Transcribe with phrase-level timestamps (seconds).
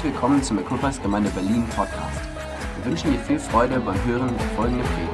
[0.00, 2.20] Herzlich willkommen zum Equippers Gemeinde Berlin Podcast.
[2.76, 5.12] Wir wünschen dir viel Freude beim Hören der folgenden Predigt.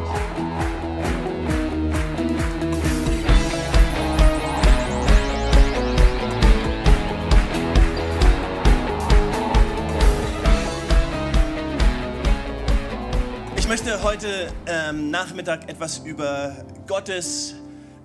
[13.57, 16.55] Ich möchte heute ähm, Nachmittag etwas über
[16.87, 17.57] Gottes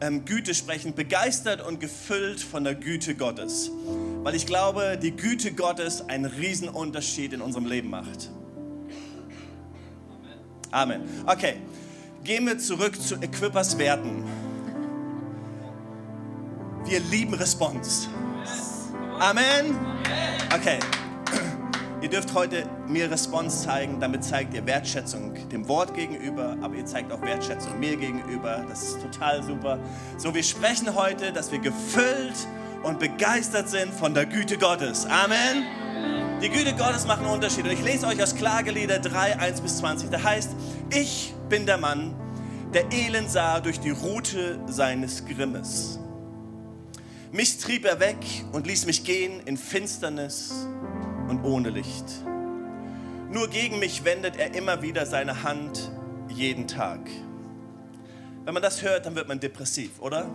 [0.02, 3.70] ähm, Güte sprechen, begeistert und gefüllt von der Güte Gottes
[4.23, 8.30] weil ich glaube, die Güte Gottes einen Riesenunterschied in unserem Leben macht.
[10.71, 11.02] Amen.
[11.25, 11.55] Okay,
[12.23, 14.23] gehen wir zurück zu Equippers Werten.
[16.85, 18.07] Wir lieben Response.
[19.20, 19.77] Amen.
[20.53, 20.80] Okay.
[22.02, 26.85] Ihr dürft heute mir Response zeigen, damit zeigt ihr Wertschätzung dem Wort gegenüber, aber ihr
[26.85, 28.66] zeigt auch Wertschätzung mir gegenüber.
[28.67, 29.77] Das ist total super.
[30.17, 32.47] So, wir sprechen heute, dass wir gefüllt
[32.84, 35.05] und begeistert sind von der Güte Gottes.
[35.05, 35.66] Amen.
[36.42, 37.66] Die Güte Gottes macht einen Unterschied.
[37.66, 40.09] Und ich lese euch aus Klagelieder 3, 1 bis 20.
[40.09, 40.52] Da heißt,
[40.89, 42.16] ich bin der Mann,
[42.73, 46.00] der Elend sah durch die Rute seines Grimmes.
[47.31, 48.17] Mich trieb er weg
[48.52, 50.67] und ließ mich gehen in Finsternis
[51.30, 52.05] und ohne Licht.
[53.30, 55.92] Nur gegen mich wendet er immer wieder seine Hand
[56.27, 57.00] jeden Tag.
[58.44, 60.30] Wenn man das hört, dann wird man depressiv, oder?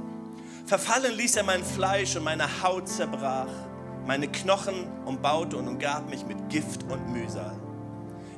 [0.66, 3.52] Verfallen ließ er mein Fleisch und meine Haut zerbrach.
[4.04, 7.56] Meine Knochen umbaute und umgab mich mit Gift und Mühsal.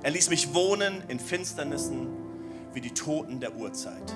[0.02, 2.06] Er ließ mich wohnen in Finsternissen
[2.74, 4.14] wie die Toten der Urzeit.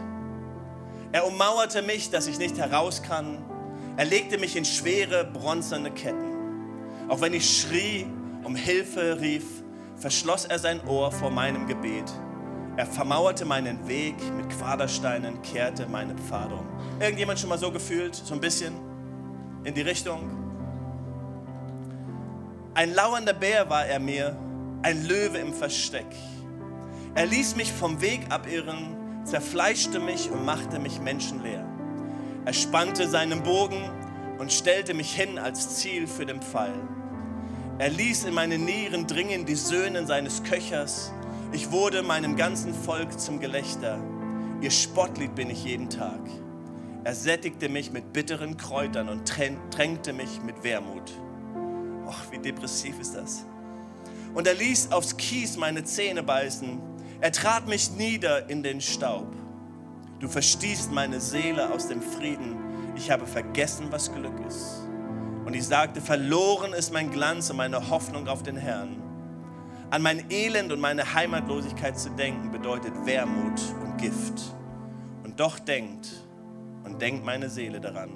[1.11, 3.39] Er ummauerte mich, dass ich nicht heraus kann.
[3.97, 6.33] Er legte mich in schwere, bronzene Ketten.
[7.09, 8.07] Auch wenn ich schrie,
[8.45, 9.45] um Hilfe rief,
[9.97, 12.13] verschloss er sein Ohr vor meinem Gebet.
[12.77, 16.67] Er vermauerte meinen Weg mit Quadersteinen, kehrte meine Pfade um.
[17.01, 18.73] Irgendjemand schon mal so gefühlt, so ein bisschen
[19.65, 20.31] in die Richtung?
[22.75, 24.37] Ein lauernder Bär war er mir,
[24.83, 26.07] ein Löwe im Versteck.
[27.15, 31.67] Er ließ mich vom Weg abirren, zerfleischte mich und machte mich menschenleer.
[32.47, 33.91] Er spannte seinen Bogen
[34.39, 36.75] und stellte mich hin als Ziel für den Pfeil.
[37.79, 41.13] Er ließ in meine Nieren dringen die Söhne seines Köchers
[41.53, 43.99] ich wurde meinem ganzen Volk zum Gelächter.
[44.61, 46.21] Ihr Spottlied bin ich jeden Tag.
[47.05, 51.13] Er sättigte mich mit bitteren Kräutern und tränkte mich mit Wermut.
[52.07, 53.45] Och, wie depressiv ist das.
[54.35, 56.81] Und er ließ aufs Kies meine Zähne beißen.
[57.21, 59.27] Er trat mich nieder in den Staub.
[60.21, 62.57] Du verstießt meine Seele aus dem Frieden.
[62.97, 64.87] Ich habe vergessen, was Glück ist.
[65.45, 69.02] Und ich sagte, verloren ist mein Glanz und meine Hoffnung auf den Herrn.
[69.93, 74.55] An mein Elend und meine Heimatlosigkeit zu denken, bedeutet Wermut und Gift.
[75.23, 76.09] Und doch denkt
[76.83, 78.09] und denkt meine Seele daran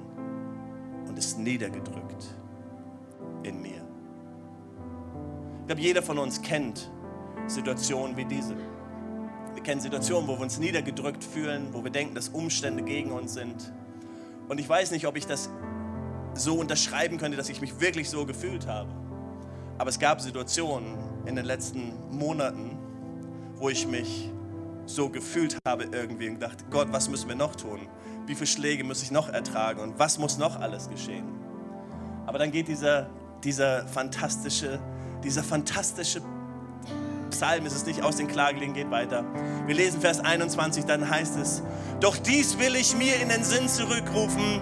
[1.06, 2.34] und ist niedergedrückt
[3.42, 3.86] in mir.
[5.60, 6.91] Ich glaube, jeder von uns kennt
[7.47, 8.56] Situationen wie diese.
[9.53, 13.34] Wir kennen Situationen, wo wir uns niedergedrückt fühlen, wo wir denken, dass Umstände gegen uns
[13.34, 13.70] sind.
[14.48, 15.50] Und ich weiß nicht, ob ich das
[16.32, 18.88] so unterschreiben könnte, dass ich mich wirklich so gefühlt habe.
[19.78, 22.78] Aber es gab Situationen, in den letzten Monaten,
[23.56, 24.31] wo ich mich
[24.87, 27.81] so gefühlt habe irgendwie und dachte, Gott, was müssen wir noch tun?
[28.26, 31.25] Wie viele Schläge muss ich noch ertragen und was muss noch alles geschehen?
[32.26, 33.09] Aber dann geht dieser,
[33.42, 34.78] dieser fantastische,
[35.22, 36.22] dieser fantastische
[37.31, 39.25] Psalm, ist es nicht aus den Klageliedern, geht weiter.
[39.66, 41.62] Wir lesen Vers 21, dann heißt es,
[42.00, 44.60] doch dies will ich mir in den Sinn zurückrufen,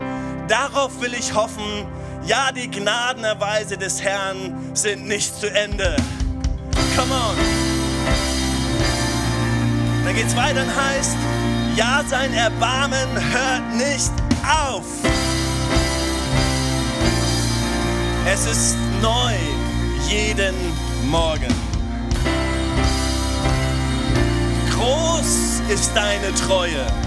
[0.49, 1.87] darauf will ich hoffen,
[2.27, 5.97] ja, die Gnadenerweise des Herrn sind nicht zu Ende.
[6.97, 7.37] Come on.
[10.05, 11.17] Dann geht's weiter und heißt,
[11.77, 14.13] ja, sein Erbarmen hört nicht
[14.43, 14.85] auf.
[18.27, 19.35] Es ist neu
[20.09, 20.55] jeden
[21.11, 21.55] Morgen.
[24.71, 27.04] Groß ist deine Treue.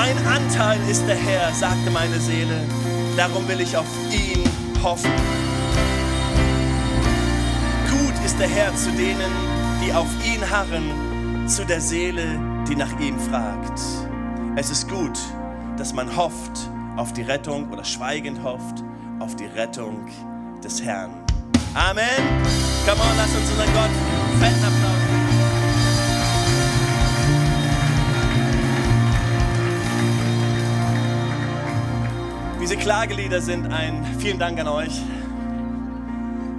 [0.00, 2.60] Mein Anteil ist der Herr, sagte meine Seele.
[3.16, 4.44] Darum will ich auf ihn
[4.82, 5.10] hoffen
[8.28, 9.32] ist der Herr zu denen,
[9.82, 13.80] die auf ihn harren, zu der Seele, die nach ihm fragt.
[14.54, 15.18] Es ist gut,
[15.78, 16.52] dass man hofft
[16.96, 18.84] auf die Rettung oder schweigend hofft
[19.18, 20.06] auf die Rettung
[20.62, 21.10] des Herrn.
[21.72, 22.04] Amen.
[22.84, 23.90] Come on, lass uns unseren Gott
[24.40, 25.07] fetten Applaus
[32.68, 34.92] Diese Klagelieder sind ein vielen Dank an euch.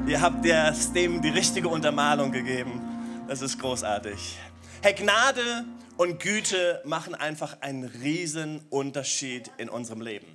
[0.08, 2.82] Ihr habt dem die richtige Untermalung gegeben.
[3.28, 4.40] Das ist großartig.
[4.82, 5.66] Herr, Gnade
[5.98, 10.26] und Güte machen einfach einen riesen Unterschied in unserem Leben.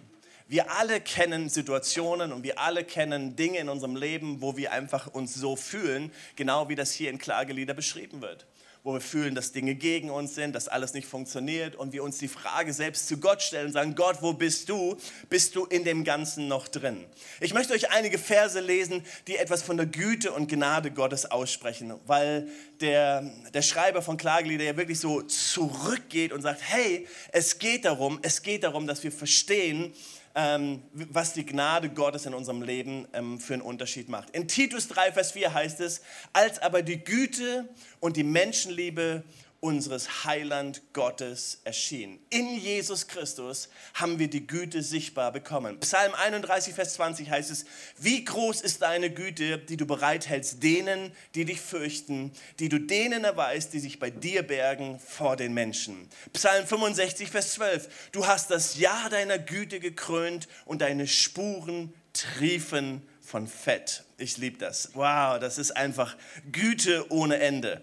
[0.46, 5.08] Wir alle kennen Situationen und wir alle kennen Dinge in unserem Leben, wo wir einfach
[5.08, 8.46] uns so fühlen, genau wie das hier in Klagelieder beschrieben wird
[8.84, 12.18] wo wir fühlen, dass Dinge gegen uns sind, dass alles nicht funktioniert und wir uns
[12.18, 14.98] die Frage selbst zu Gott stellen und sagen, Gott, wo bist du?
[15.30, 17.02] Bist du in dem Ganzen noch drin?
[17.40, 21.94] Ich möchte euch einige Verse lesen, die etwas von der Güte und Gnade Gottes aussprechen,
[22.04, 22.46] weil
[22.80, 23.22] der,
[23.54, 28.42] der Schreiber von Klagelieder ja wirklich so zurückgeht und sagt, hey, es geht darum, es
[28.42, 29.94] geht darum, dass wir verstehen,
[30.34, 34.30] was die Gnade Gottes in unserem Leben ähm, für einen Unterschied macht.
[34.30, 36.02] In Titus 3, Vers 4 heißt es,
[36.32, 37.68] als aber die Güte
[38.00, 39.22] und die Menschenliebe
[39.64, 42.20] unseres Heiland Gottes erschien.
[42.28, 45.80] In Jesus Christus haben wir die Güte sichtbar bekommen.
[45.80, 47.64] Psalm 31, Vers 20 heißt es,
[47.96, 53.24] wie groß ist deine Güte, die du bereithältst denen, die dich fürchten, die du denen
[53.24, 56.10] erweist, die sich bei dir bergen vor den Menschen.
[56.34, 63.00] Psalm 65, Vers 12, du hast das Jahr deiner Güte gekrönt und deine Spuren triefen
[63.22, 64.04] von Fett.
[64.18, 64.90] Ich liebe das.
[64.92, 66.18] Wow, das ist einfach
[66.52, 67.80] Güte ohne Ende.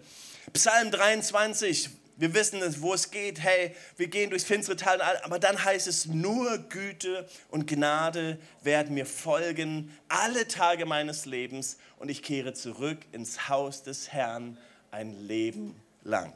[0.54, 3.40] Psalm 23, wir wissen wo es geht.
[3.40, 8.94] Hey, wir gehen durchs finstere Tal, aber dann heißt es, nur Güte und Gnade werden
[8.94, 14.58] mir folgen alle Tage meines Lebens und ich kehre zurück ins Haus des Herrn
[14.92, 16.34] ein Leben lang.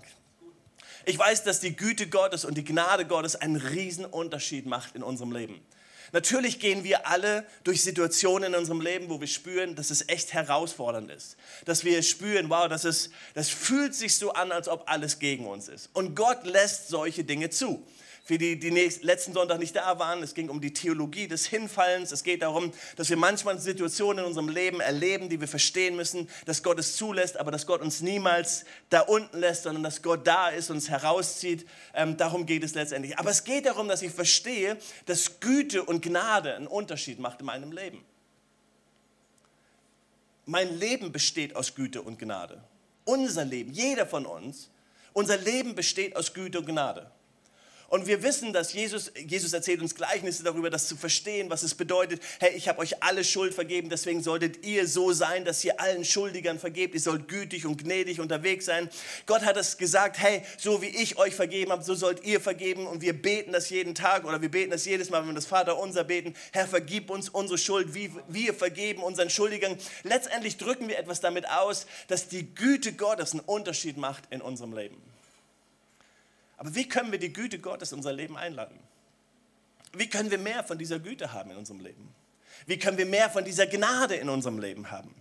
[1.03, 5.03] Ich weiß, dass die Güte Gottes und die Gnade Gottes einen riesen Unterschied macht in
[5.03, 5.59] unserem Leben.
[6.11, 10.33] Natürlich gehen wir alle durch Situationen in unserem Leben, wo wir spüren, dass es echt
[10.33, 11.37] herausfordernd ist.
[11.65, 15.47] Dass wir spüren, wow, das, ist, das fühlt sich so an, als ob alles gegen
[15.47, 15.89] uns ist.
[15.93, 17.85] Und Gott lässt solche Dinge zu
[18.25, 20.23] für die, die letzten Sonntag nicht da waren.
[20.23, 22.11] Es ging um die Theologie des Hinfallens.
[22.11, 26.27] Es geht darum, dass wir manchmal Situationen in unserem Leben erleben, die wir verstehen müssen,
[26.45, 30.25] dass Gott es zulässt, aber dass Gott uns niemals da unten lässt, sondern dass Gott
[30.25, 31.67] da ist, und uns herauszieht.
[31.93, 33.19] Ähm, darum geht es letztendlich.
[33.19, 34.75] Aber es geht darum, dass ich verstehe,
[35.05, 38.03] dass Güte und Gnade einen Unterschied macht in meinem Leben.
[40.47, 42.63] Mein Leben besteht aus Güte und Gnade.
[43.03, 44.71] Unser Leben, jeder von uns,
[45.13, 47.11] unser Leben besteht aus Güte und Gnade.
[47.87, 51.75] Und wir wissen, dass Jesus, Jesus erzählt uns Gleichnisse darüber, das zu verstehen, was es
[51.75, 52.21] bedeutet.
[52.39, 56.03] Hey, ich habe euch alle Schuld vergeben, deswegen solltet ihr so sein, dass ihr allen
[56.03, 56.95] Schuldigern vergebt.
[56.95, 58.89] Ihr sollt gütig und gnädig unterwegs sein.
[59.25, 62.87] Gott hat es gesagt, hey, so wie ich euch vergeben habe, so sollt ihr vergeben.
[62.87, 65.45] Und wir beten das jeden Tag oder wir beten das jedes Mal, wenn wir das
[65.45, 66.33] Vater unser beten.
[66.53, 69.77] Herr, vergib uns unsere Schuld, wie wir vergeben unseren Schuldigern.
[70.03, 74.73] Letztendlich drücken wir etwas damit aus, dass die Güte Gottes einen Unterschied macht in unserem
[74.73, 75.14] Leben.
[76.57, 78.79] Aber wie können wir die Güte Gottes in unser Leben einladen?
[79.93, 82.13] Wie können wir mehr von dieser Güte haben in unserem Leben?
[82.65, 85.13] Wie können wir mehr von dieser Gnade in unserem Leben haben?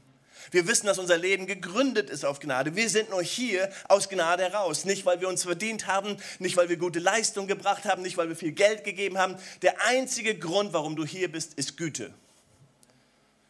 [0.50, 2.76] Wir wissen, dass unser Leben gegründet ist auf Gnade.
[2.76, 4.84] Wir sind nur hier aus Gnade heraus.
[4.84, 8.28] Nicht, weil wir uns verdient haben, nicht, weil wir gute Leistung gebracht haben, nicht, weil
[8.28, 9.36] wir viel Geld gegeben haben.
[9.62, 12.12] Der einzige Grund, warum du hier bist, ist Güte.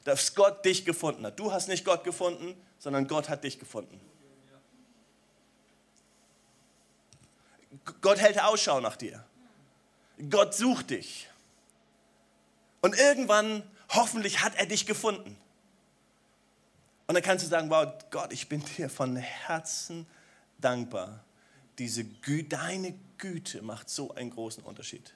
[0.05, 1.39] Dass Gott dich gefunden hat.
[1.39, 4.01] Du hast nicht Gott gefunden, sondern Gott hat dich gefunden.
[8.01, 9.25] Gott hält Ausschau nach dir.
[10.31, 11.29] Gott sucht dich.
[12.81, 15.37] Und irgendwann, hoffentlich, hat er dich gefunden.
[17.07, 20.07] Und dann kannst du sagen, wow, Gott, ich bin dir von Herzen
[20.59, 21.25] dankbar.
[21.79, 25.13] Diese Gü deine Güte macht so einen großen Unterschied.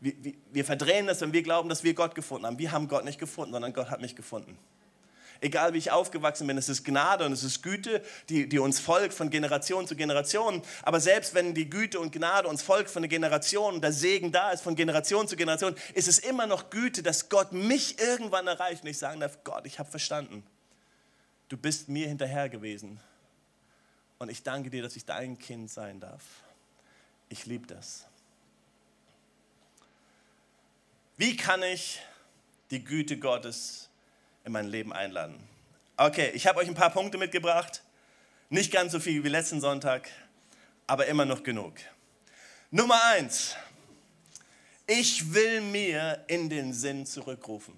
[0.00, 2.58] Wir, wir, wir verdrehen das, wenn wir glauben, dass wir Gott gefunden haben.
[2.58, 4.58] Wir haben Gott nicht gefunden, sondern Gott hat mich gefunden
[5.44, 8.80] egal wie ich aufgewachsen bin, es ist Gnade und es ist Güte, die, die uns
[8.80, 10.62] folgt von Generation zu Generation.
[10.82, 14.32] Aber selbst wenn die Güte und Gnade uns folgt von der Generation und der Segen
[14.32, 18.46] da ist von Generation zu Generation, ist es immer noch Güte, dass Gott mich irgendwann
[18.46, 20.42] erreicht und ich sagen darf, Gott, ich habe verstanden.
[21.48, 22.98] Du bist mir hinterher gewesen.
[24.18, 26.22] Und ich danke dir, dass ich dein Kind sein darf.
[27.28, 28.06] Ich liebe das.
[31.18, 32.00] Wie kann ich
[32.70, 33.90] die Güte Gottes
[34.44, 35.36] in mein Leben einladen.
[35.96, 37.82] Okay, ich habe euch ein paar Punkte mitgebracht.
[38.50, 40.08] Nicht ganz so viel wie letzten Sonntag,
[40.86, 41.74] aber immer noch genug.
[42.70, 43.56] Nummer eins.
[44.86, 47.74] Ich will mir in den Sinn zurückrufen.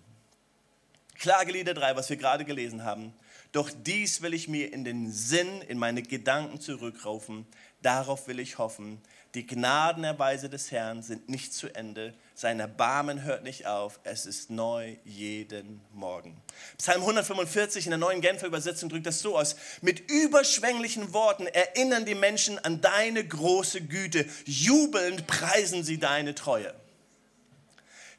[1.15, 3.15] Klagelieder 3, was wir gerade gelesen haben.
[3.53, 7.47] Doch dies will ich mir in den Sinn, in meine Gedanken zurückrufen.
[7.81, 9.01] Darauf will ich hoffen.
[9.35, 12.13] Die Gnadenerweise des Herrn sind nicht zu Ende.
[12.39, 13.99] Sein Erbarmen hört nicht auf.
[14.05, 16.37] Es ist neu jeden Morgen.
[16.77, 19.57] Psalm 145 in der neuen Genfer Übersetzung drückt das so aus.
[19.81, 24.27] Mit überschwänglichen Worten erinnern die Menschen an deine große Güte.
[24.45, 26.75] Jubelnd preisen sie deine Treue.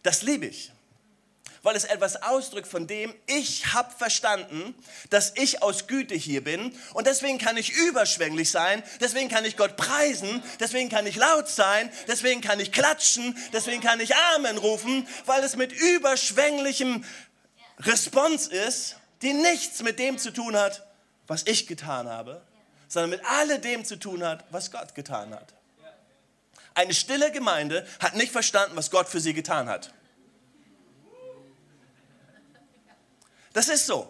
[0.01, 0.71] Das liebe ich.
[1.64, 4.76] Weil es etwas ausdrückt von dem, ich habe verstanden,
[5.10, 9.58] dass ich aus Güte hier bin und deswegen kann ich überschwänglich sein, deswegen kann ich
[9.58, 14.58] Gott preisen, deswegen kann ich laut sein, deswegen kann ich klatschen, deswegen kann ich Amen
[14.58, 17.04] rufen, weil es mit überschwänglichem
[17.80, 20.86] Response ist, die nichts mit dem zu tun hat,
[21.28, 22.42] was ich getan habe,
[22.88, 25.54] sondern mit alledem zu tun hat, was Gott getan hat.
[26.74, 29.92] Eine stille Gemeinde hat nicht verstanden, was Gott für sie getan hat.
[33.58, 34.08] Das ist so.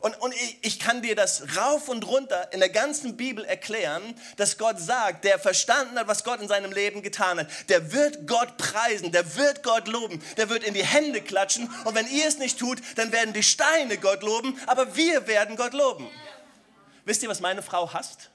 [0.00, 4.14] Und, und ich, ich, kann dir das rauf und runter in der ganzen Bibel erklären,
[4.38, 8.26] dass Gott sagt, der verstanden hat, was Gott in seinem Leben getan hat, der wird
[8.26, 11.70] Gott preisen, der wird Gott loben, der wird in die Hände klatschen.
[11.84, 15.56] Und wenn ihr es nicht tut, dann werden die Steine Gott loben, aber wir werden
[15.56, 16.08] Gott loben.
[17.04, 18.30] Wisst ihr, was meine Frau hasst?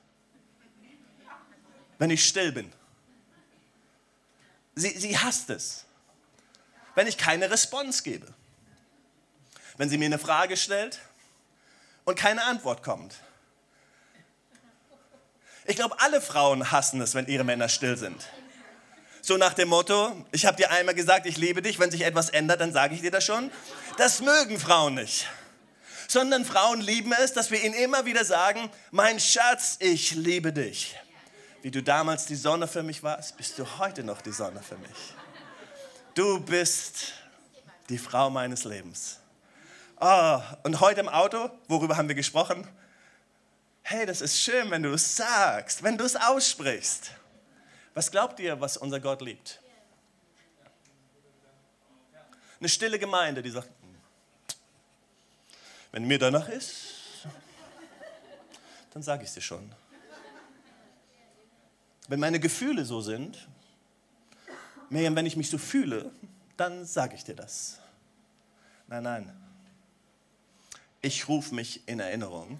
[1.98, 2.72] Wenn ich still bin.
[4.76, 5.86] Sie, sie hasst es,
[6.94, 8.37] wenn ich keine Response gebe
[9.78, 11.00] wenn sie mir eine Frage stellt
[12.06, 13.16] und keine Antwort kommt.
[15.66, 18.26] Ich glaube, alle Frauen hassen es, wenn ihre Männer still sind.
[19.22, 22.30] So nach dem Motto, ich habe dir einmal gesagt, ich liebe dich, wenn sich etwas
[22.30, 23.52] ändert, dann sage ich dir das schon.
[23.98, 25.28] Das mögen Frauen nicht.
[26.08, 30.96] Sondern Frauen lieben es, dass wir ihnen immer wieder sagen, mein Schatz, ich liebe dich.
[31.62, 34.78] Wie du damals die Sonne für mich warst, bist du heute noch die Sonne für
[34.78, 35.14] mich.
[36.14, 37.12] Du bist
[37.90, 39.20] die Frau meines Lebens.
[40.00, 42.68] Oh, und heute im Auto, worüber haben wir gesprochen?
[43.82, 47.12] Hey, das ist schön, wenn du es sagst, wenn du es aussprichst.
[47.96, 49.60] Was glaubt ihr, was unser Gott liebt?
[52.60, 53.70] Eine stille Gemeinde, die sagt,
[55.92, 57.26] wenn mir danach ist,
[58.94, 59.72] dann sage ich es dir schon.
[62.08, 63.48] Wenn meine Gefühle so sind,
[64.90, 66.12] Miriam, wenn ich mich so fühle,
[66.56, 67.80] dann sage ich dir das.
[68.88, 69.47] Nein, nein
[71.02, 72.60] ich rufe mich in Erinnerung,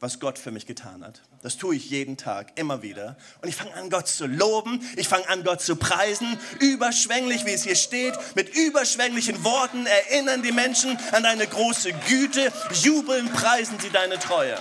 [0.00, 1.22] was Gott für mich getan hat.
[1.42, 3.16] Das tue ich jeden Tag, immer wieder.
[3.42, 4.80] Und ich fange an, Gott zu loben.
[4.96, 6.38] Ich fange an, Gott zu preisen.
[6.60, 8.14] Überschwänglich, wie es hier steht.
[8.36, 12.52] Mit überschwänglichen Worten erinnern die Menschen an deine große Güte.
[12.82, 14.56] Jubeln, preisen sie deine Treue.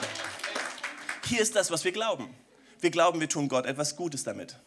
[1.25, 2.33] Hier ist das, was wir glauben.
[2.79, 4.57] Wir glauben, wir tun Gott etwas Gutes damit.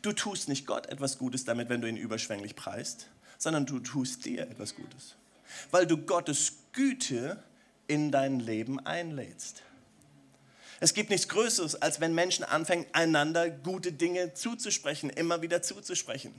[0.00, 3.06] Du tust nicht Gott etwas Gutes damit, wenn du ihn überschwänglich preist,
[3.38, 5.16] sondern du tust dir etwas Gutes
[5.70, 7.42] weil du Gottes Güte
[7.86, 9.62] in dein Leben einlädst.
[10.82, 16.34] Es gibt nichts Größeres, als wenn Menschen anfangen, einander gute Dinge zuzusprechen, immer wieder zuzusprechen.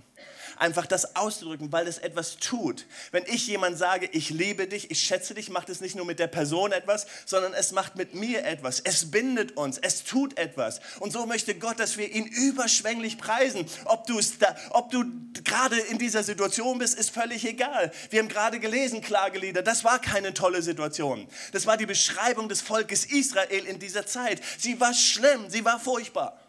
[0.57, 2.85] Einfach das auszudrücken, weil es etwas tut.
[3.11, 6.19] Wenn ich jemand sage, ich liebe dich, ich schätze dich, macht es nicht nur mit
[6.19, 8.81] der Person etwas, sondern es macht mit mir etwas.
[8.81, 10.81] Es bindet uns, es tut etwas.
[10.99, 13.65] Und so möchte Gott, dass wir ihn überschwänglich preisen.
[13.85, 14.05] Ob,
[14.39, 15.05] da, ob du
[15.45, 17.93] gerade in dieser Situation bist, ist völlig egal.
[18.09, 21.29] Wir haben gerade gelesen, Klagelieder, das war keine tolle Situation.
[21.53, 24.32] Das war die Beschreibung des Volkes Israel in dieser Zeit.
[24.35, 24.43] Zeit.
[24.57, 26.39] Sie war schlimm, sie war furchtbar.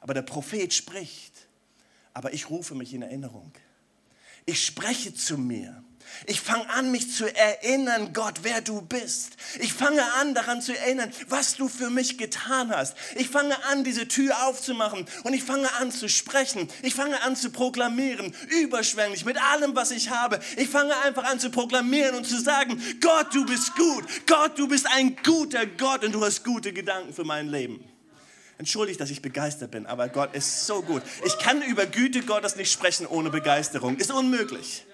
[0.00, 1.32] Aber der Prophet spricht,
[2.12, 3.52] aber ich rufe mich in Erinnerung.
[4.44, 5.82] Ich spreche zu mir.
[6.26, 9.36] Ich fange an, mich zu erinnern, Gott, wer du bist.
[9.60, 12.96] Ich fange an, daran zu erinnern, was du für mich getan hast.
[13.16, 16.68] Ich fange an, diese Tür aufzumachen und ich fange an zu sprechen.
[16.82, 20.40] Ich fange an zu proklamieren, überschwänglich, mit allem, was ich habe.
[20.56, 24.04] Ich fange einfach an zu proklamieren und zu sagen, Gott, du bist gut.
[24.26, 27.84] Gott, du bist ein guter Gott und du hast gute Gedanken für mein Leben.
[28.58, 31.02] Entschuldigt, dass ich begeistert bin, aber Gott ist so gut.
[31.26, 33.96] Ich kann über Güte Gottes nicht sprechen ohne Begeisterung.
[33.96, 34.85] Ist unmöglich.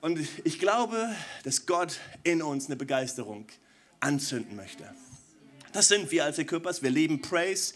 [0.00, 3.46] Und ich glaube, dass Gott in uns eine Begeisterung
[4.00, 4.84] anzünden möchte.
[5.72, 6.82] Das sind wir als Equippers.
[6.82, 7.74] Wir leben Praise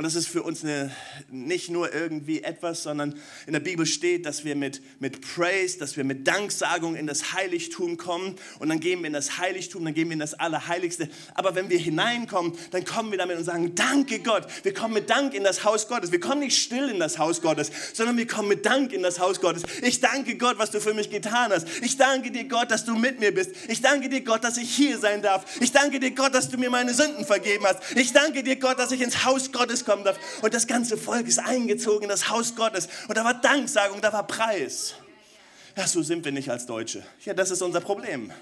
[0.00, 0.90] und das ist für uns eine,
[1.28, 3.14] nicht nur irgendwie etwas, sondern
[3.46, 7.34] in der Bibel steht, dass wir mit, mit Praise, dass wir mit Danksagung in das
[7.34, 8.36] Heiligtum kommen.
[8.60, 11.10] Und dann gehen wir in das Heiligtum, dann gehen wir in das Allerheiligste.
[11.34, 14.46] Aber wenn wir hineinkommen, dann kommen wir damit und sagen, danke Gott.
[14.62, 16.10] Wir kommen mit Dank in das Haus Gottes.
[16.12, 19.20] Wir kommen nicht still in das Haus Gottes, sondern wir kommen mit Dank in das
[19.20, 19.64] Haus Gottes.
[19.82, 21.68] Ich danke Gott, was du für mich getan hast.
[21.82, 23.50] Ich danke dir, Gott, dass du mit mir bist.
[23.68, 25.44] Ich danke dir, Gott, dass ich hier sein darf.
[25.60, 27.80] Ich danke dir, Gott, dass du mir meine Sünden vergeben hast.
[27.96, 30.18] Ich danke dir, Gott, dass ich ins Haus Gottes Gottes kommen darf.
[30.42, 32.88] Und das ganze Volk ist eingezogen in das Haus Gottes.
[33.08, 34.94] Und da war Danksagung, da war Preis.
[35.76, 37.02] Ja, so sind wir nicht als Deutsche.
[37.24, 38.32] Ja, das ist unser Problem.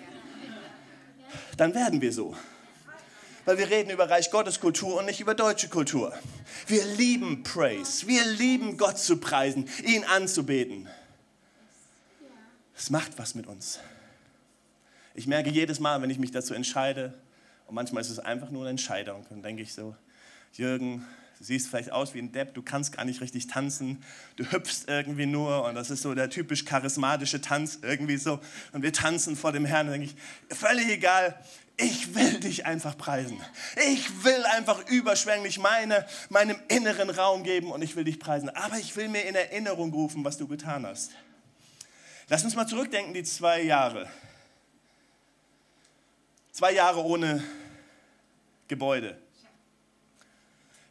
[1.56, 2.36] Dann werden wir so.
[3.44, 6.12] Weil wir reden über Reich Gottes Kultur und nicht über deutsche Kultur.
[6.66, 8.06] Wir lieben Praise.
[8.06, 10.88] Wir lieben Gott zu preisen, ihn anzubeten.
[12.76, 13.80] Es macht was mit uns.
[15.14, 17.14] Ich merke jedes Mal, wenn ich mich dazu entscheide,
[17.66, 19.94] und manchmal ist es einfach nur eine Entscheidung, dann denke ich so,
[20.52, 21.06] Jürgen,
[21.38, 24.02] Du siehst vielleicht aus wie ein Depp, du kannst gar nicht richtig tanzen,
[24.36, 28.40] du hüpfst irgendwie nur und das ist so der typisch charismatische Tanz irgendwie so.
[28.72, 31.38] Und wir tanzen vor dem Herrn, denke ich, völlig egal,
[31.76, 33.40] ich will dich einfach preisen.
[33.88, 38.48] Ich will einfach überschwänglich meine, meinem inneren Raum geben und ich will dich preisen.
[38.50, 41.12] Aber ich will mir in Erinnerung rufen, was du getan hast.
[42.28, 44.10] Lass uns mal zurückdenken, die zwei Jahre.
[46.50, 47.44] Zwei Jahre ohne
[48.66, 49.16] Gebäude.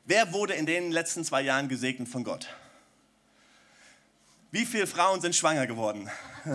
[0.08, 2.48] Wer wurde in den letzten zwei Jahren gesegnet von Gott?
[4.52, 6.10] Wie viele Frauen sind schwanger geworden?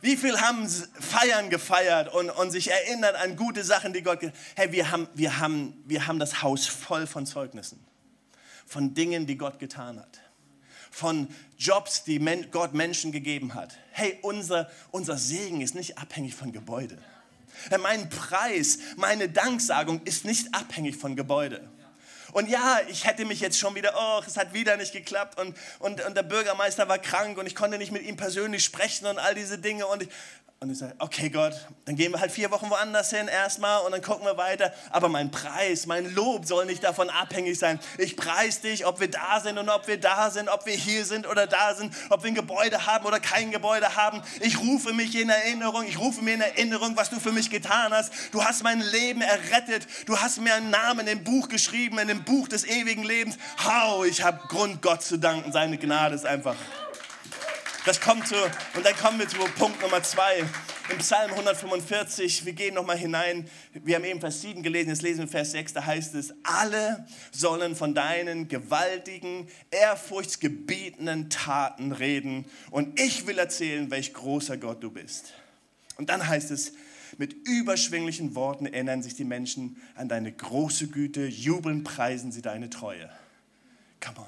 [0.00, 4.20] Wie viele haben Feiern gefeiert und, und sich erinnert an gute Sachen, die Gott...
[4.54, 7.84] Hey, wir haben, wir, haben, wir haben das Haus voll von Zeugnissen,
[8.64, 10.20] von Dingen, die Gott getan hat,
[10.92, 11.26] von
[11.58, 12.20] Jobs, die
[12.52, 13.76] Gott Menschen gegeben hat.
[13.90, 17.02] Hey, unser, unser Segen ist nicht abhängig von Gebäude.
[17.80, 21.68] Mein Preis, meine Danksagung ist nicht abhängig von Gebäude.
[22.32, 25.56] Und ja, ich hätte mich jetzt schon wieder, oh, es hat wieder nicht geklappt und,
[25.78, 29.18] und, und der Bürgermeister war krank und ich konnte nicht mit ihm persönlich sprechen und
[29.18, 29.86] all diese Dinge.
[29.86, 30.08] Und ich,
[30.58, 31.52] und ich sage, okay Gott,
[31.84, 34.72] dann gehen wir halt vier Wochen woanders hin erstmal und dann gucken wir weiter.
[34.90, 37.78] Aber mein Preis, mein Lob soll nicht davon abhängig sein.
[37.98, 41.04] Ich preise dich, ob wir da sind und ob wir da sind, ob wir hier
[41.04, 44.22] sind oder da sind, ob wir ein Gebäude haben oder kein Gebäude haben.
[44.40, 47.92] Ich rufe mich in Erinnerung, ich rufe mir in Erinnerung, was du für mich getan
[47.92, 48.10] hast.
[48.32, 49.86] Du hast mein Leben errettet.
[50.06, 53.36] Du hast mir einen Namen im Buch geschrieben, in dem Buch des ewigen Lebens.
[53.62, 55.52] Hau, ich habe Grund, Gott zu danken.
[55.52, 56.56] Seine Gnade ist einfach
[57.86, 58.34] das kommt so,
[58.74, 60.44] und dann kommen wir zu Punkt Nummer zwei.
[60.90, 63.48] Im Psalm 145, wir gehen nochmal hinein.
[63.72, 67.06] Wir haben eben Vers 7 gelesen, jetzt lesen wir Vers 6, da heißt es, alle
[67.30, 74.90] sollen von deinen gewaltigen, ehrfurchtsgebietenden Taten reden und ich will erzählen, welch großer Gott du
[74.90, 75.34] bist.
[75.96, 76.72] Und dann heißt es,
[77.18, 82.68] mit überschwinglichen Worten erinnern sich die Menschen an deine große Güte, jubeln, preisen sie deine
[82.68, 83.08] Treue.
[84.00, 84.26] Come on.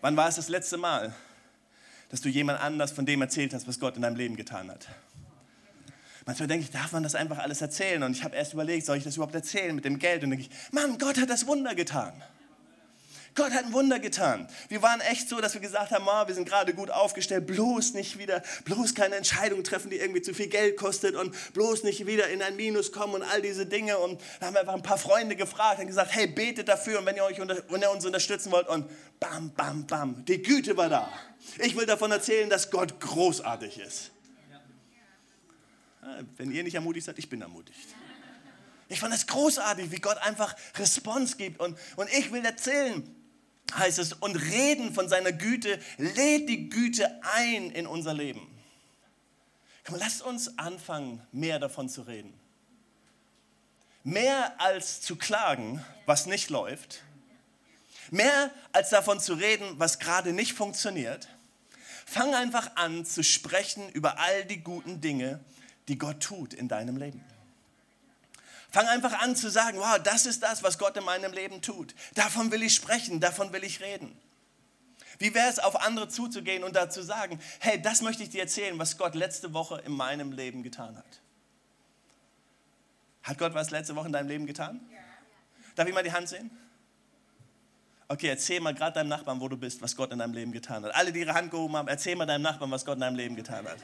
[0.00, 1.14] Wann war es das letzte Mal,
[2.08, 4.88] dass du jemand anders von dem erzählt hast, was Gott in deinem Leben getan hat.
[6.26, 8.02] Manchmal denke ich, darf man das einfach alles erzählen?
[8.02, 10.22] Und ich habe erst überlegt, soll ich das überhaupt erzählen mit dem Geld?
[10.24, 12.12] Und denke ich, Mann, Gott hat das Wunder getan.
[13.38, 14.48] Gott hat ein Wunder getan.
[14.68, 17.94] Wir waren echt so, dass wir gesagt haben, oh, wir sind gerade gut aufgestellt, bloß
[17.94, 22.04] nicht wieder, bloß keine Entscheidung treffen, die irgendwie zu viel Geld kostet und bloß nicht
[22.04, 23.96] wieder in ein Minus kommen und all diese Dinge.
[23.98, 27.06] Und da haben wir einfach ein paar Freunde gefragt und gesagt, hey, betet dafür und
[27.06, 28.66] wenn ihr, euch unter, wenn ihr uns unterstützen wollt.
[28.66, 31.08] Und bam, bam, bam, die Güte war da.
[31.58, 34.10] Ich will davon erzählen, dass Gott großartig ist.
[36.36, 37.78] Wenn ihr nicht ermutigt seid, ich bin ermutigt.
[38.88, 41.60] Ich fand es großartig, wie Gott einfach Response gibt.
[41.60, 43.14] Und, und ich will erzählen,
[43.76, 48.46] heißt es, und reden von seiner Güte, lädt die Güte ein in unser Leben.
[49.88, 52.38] Lasst uns anfangen, mehr davon zu reden.
[54.04, 57.02] Mehr als zu klagen, was nicht läuft.
[58.10, 61.28] Mehr als davon zu reden, was gerade nicht funktioniert.
[62.06, 65.40] Fang einfach an zu sprechen über all die guten Dinge,
[65.88, 67.22] die Gott tut in deinem Leben.
[68.70, 71.94] Fang einfach an zu sagen, wow, das ist das, was Gott in meinem Leben tut.
[72.14, 74.16] Davon will ich sprechen, davon will ich reden.
[75.18, 78.78] Wie wäre es, auf andere zuzugehen und dazu sagen, hey, das möchte ich dir erzählen,
[78.78, 81.20] was Gott letzte Woche in meinem Leben getan hat.
[83.22, 84.80] Hat Gott was letzte Woche in deinem Leben getan?
[85.74, 86.50] Darf ich mal die Hand sehen?
[88.06, 90.84] Okay, erzähl mal gerade deinem Nachbarn, wo du bist, was Gott in deinem Leben getan
[90.84, 90.94] hat.
[90.94, 93.36] Alle, die ihre Hand gehoben haben, erzähl mal deinem Nachbarn, was Gott in deinem Leben
[93.36, 93.78] getan hat.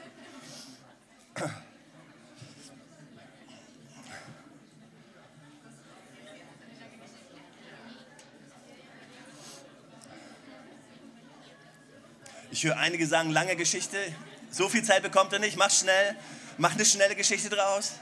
[12.55, 13.97] Ich höre einige sagen, lange Geschichte.
[14.49, 15.57] So viel Zeit bekommt er nicht.
[15.57, 16.15] Mach schnell.
[16.57, 17.95] Mach eine schnelle Geschichte draus.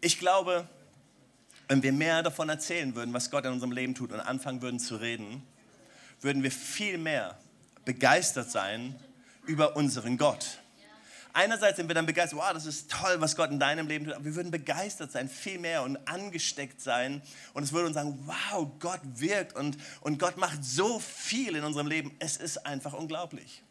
[0.00, 0.66] Ich glaube,
[1.68, 4.80] wenn wir mehr davon erzählen würden, was Gott in unserem Leben tut und anfangen würden
[4.80, 5.46] zu reden,
[6.22, 7.38] würden wir viel mehr
[7.84, 8.98] begeistert sein
[9.44, 10.62] über unseren Gott
[11.36, 14.14] einerseits sind wir dann begeistert, wow, das ist toll, was Gott in deinem Leben tut,
[14.14, 17.22] aber wir würden begeistert sein, viel mehr und angesteckt sein
[17.52, 21.64] und es würde uns sagen, wow, Gott wirkt und, und Gott macht so viel in
[21.64, 22.16] unserem Leben.
[22.18, 23.62] Es ist einfach unglaublich.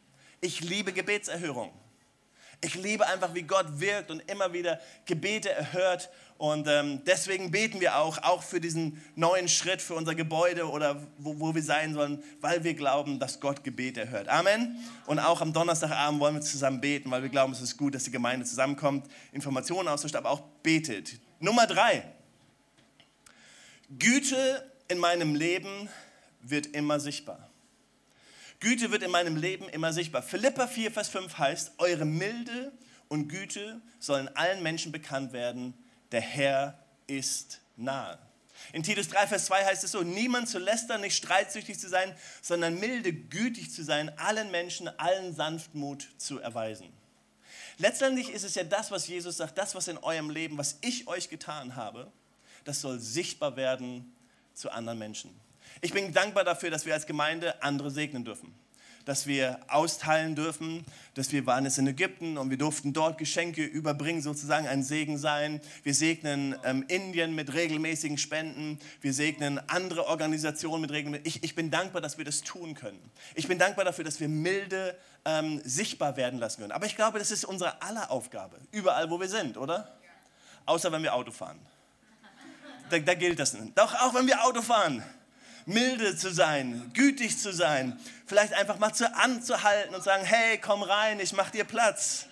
[0.41, 1.71] Ich liebe Gebetserhörung.
[2.61, 6.09] Ich liebe einfach, wie Gott wirkt und immer wieder Gebete erhört.
[6.37, 11.01] Und ähm, deswegen beten wir auch, auch für diesen neuen Schritt, für unser Gebäude oder
[11.17, 14.27] wo, wo wir sein sollen, weil wir glauben, dass Gott Gebete erhört.
[14.27, 14.77] Amen.
[15.05, 18.03] Und auch am Donnerstagabend wollen wir zusammen beten, weil wir glauben, es ist gut, dass
[18.03, 21.19] die Gemeinde zusammenkommt, Informationen austauscht, aber auch betet.
[21.39, 22.03] Nummer drei.
[23.97, 25.89] Güte in meinem Leben
[26.41, 27.49] wird immer sichtbar.
[28.59, 30.23] Güte wird in meinem Leben immer sichtbar.
[30.23, 32.71] Philippa 4, Vers 5 heißt, eure Milde
[33.07, 35.73] und Güte sollen allen Menschen bekannt werden.
[36.11, 38.17] Der Herr ist nahe.
[38.71, 42.15] In Titus 3, Vers 2 heißt es so, niemand zu lästern, nicht streitsüchtig zu sein,
[42.41, 46.87] sondern milde, gütig zu sein, allen Menschen allen Sanftmut zu erweisen.
[47.77, 51.07] Letztendlich ist es ja das, was Jesus sagt, das, was in eurem Leben, was ich
[51.07, 52.11] euch getan habe,
[52.63, 54.15] das soll sichtbar werden
[54.53, 55.29] zu anderen Menschen.
[55.81, 58.53] Ich bin dankbar dafür, dass wir als Gemeinde andere segnen dürfen
[59.05, 60.83] dass wir austeilen dürfen,
[61.13, 65.17] dass wir waren jetzt in Ägypten und wir durften dort Geschenke überbringen, sozusagen ein Segen
[65.17, 65.61] sein.
[65.83, 68.79] Wir segnen ähm, Indien mit regelmäßigen Spenden.
[69.01, 71.27] Wir segnen andere Organisationen mit regelmäßigen.
[71.27, 72.99] Ich, ich bin dankbar, dass wir das tun können.
[73.35, 76.71] Ich bin dankbar dafür, dass wir milde ähm, sichtbar werden lassen können.
[76.71, 79.95] Aber ich glaube, das ist unsere aller Aufgabe, überall, wo wir sind, oder?
[80.65, 81.59] Außer wenn wir Auto fahren.
[82.89, 83.77] Da, da gilt das nicht.
[83.77, 85.03] Doch auch wenn wir Auto fahren
[85.65, 90.83] milde zu sein, gütig zu sein, vielleicht einfach mal zu anzuhalten und sagen, hey, komm
[90.83, 92.27] rein, ich mach dir Platz.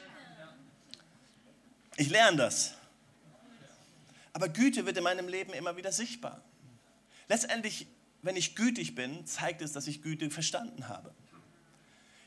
[1.98, 2.74] Ich lerne das.
[4.34, 6.42] Aber Güte wird in meinem Leben immer wieder sichtbar.
[7.28, 7.88] Letztendlich,
[8.22, 11.14] wenn ich gütig bin, zeigt es, dass ich Güte verstanden habe.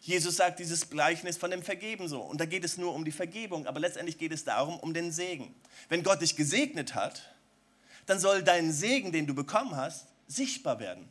[0.01, 2.21] Jesus sagt dieses Gleichnis von dem Vergeben so.
[2.21, 5.11] Und da geht es nur um die Vergebung, aber letztendlich geht es darum, um den
[5.11, 5.53] Segen.
[5.89, 7.35] Wenn Gott dich gesegnet hat,
[8.07, 11.09] dann soll dein Segen, den du bekommen hast, sichtbar werden.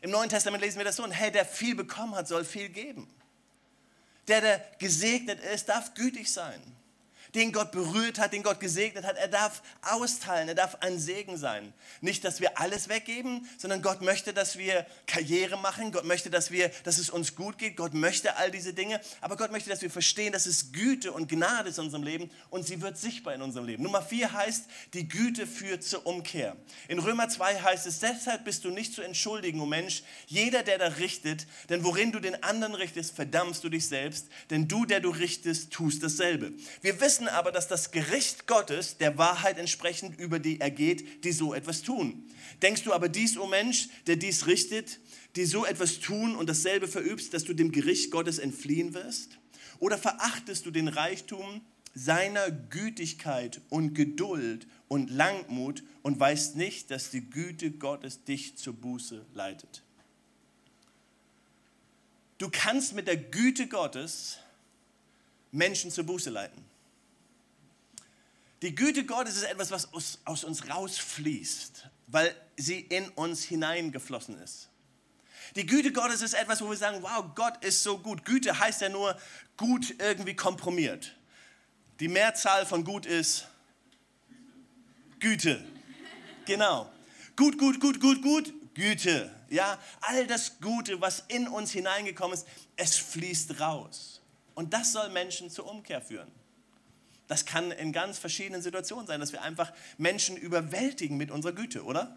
[0.00, 2.68] Im Neuen Testament lesen wir das so, und hey, der viel bekommen hat, soll viel
[2.68, 3.08] geben.
[4.28, 6.60] Der, der gesegnet ist, darf gütig sein
[7.34, 9.16] den Gott berührt hat, den Gott gesegnet hat.
[9.16, 11.72] Er darf austeilen, er darf ein Segen sein.
[12.00, 15.92] Nicht, dass wir alles weggeben, sondern Gott möchte, dass wir Karriere machen.
[15.92, 17.76] Gott möchte, dass, wir, dass es uns gut geht.
[17.76, 19.00] Gott möchte all diese Dinge.
[19.20, 22.30] Aber Gott möchte, dass wir verstehen, dass es Güte und Gnade ist in unserem Leben
[22.50, 23.82] und sie wird sichtbar in unserem Leben.
[23.82, 24.64] Nummer vier heißt,
[24.94, 26.56] die Güte führt zur Umkehr.
[26.88, 30.62] In Römer 2 heißt es, deshalb bist du nicht zu entschuldigen, o oh Mensch, jeder,
[30.62, 34.84] der da richtet, denn worin du den anderen richtest, verdammst du dich selbst, denn du,
[34.84, 36.52] der du richtest, tust dasselbe.
[36.80, 41.32] Wir wissen wissen aber, dass das Gericht Gottes der Wahrheit entsprechend über die ergeht, die
[41.32, 42.24] so etwas tun.
[42.62, 45.00] Denkst du aber dies, o oh Mensch, der dies richtet,
[45.34, 49.38] die so etwas tun und dasselbe verübst, dass du dem Gericht Gottes entfliehen wirst?
[49.80, 51.60] Oder verachtest du den Reichtum
[51.92, 58.74] seiner Gütigkeit und Geduld und Langmut und weißt nicht, dass die Güte Gottes dich zur
[58.74, 59.82] Buße leitet?
[62.38, 64.38] Du kannst mit der Güte Gottes
[65.50, 66.67] Menschen zur Buße leiten.
[68.62, 69.92] Die Güte Gottes ist etwas, was
[70.24, 74.68] aus, uns rausfließt, weil sie in uns hineingeflossen ist.
[75.54, 78.24] Die Güte Gottes ist etwas, wo wir sagen, wow, Gott ist so gut.
[78.24, 79.18] Güte heißt ja nur
[79.56, 81.14] gut irgendwie komprimiert.
[82.00, 83.46] Die Mehrzahl von gut ist
[85.20, 85.64] Güte.
[86.44, 86.90] Genau.
[87.36, 89.34] Gut, gut, gut, gut, gut, Güte.
[89.48, 94.20] Ja, all das Gute, was in uns hineingekommen ist, es fließt raus.
[94.54, 96.30] Und das soll Menschen zur Umkehr führen.
[97.28, 101.84] Das kann in ganz verschiedenen Situationen sein, dass wir einfach Menschen überwältigen mit unserer Güte,
[101.84, 102.16] oder?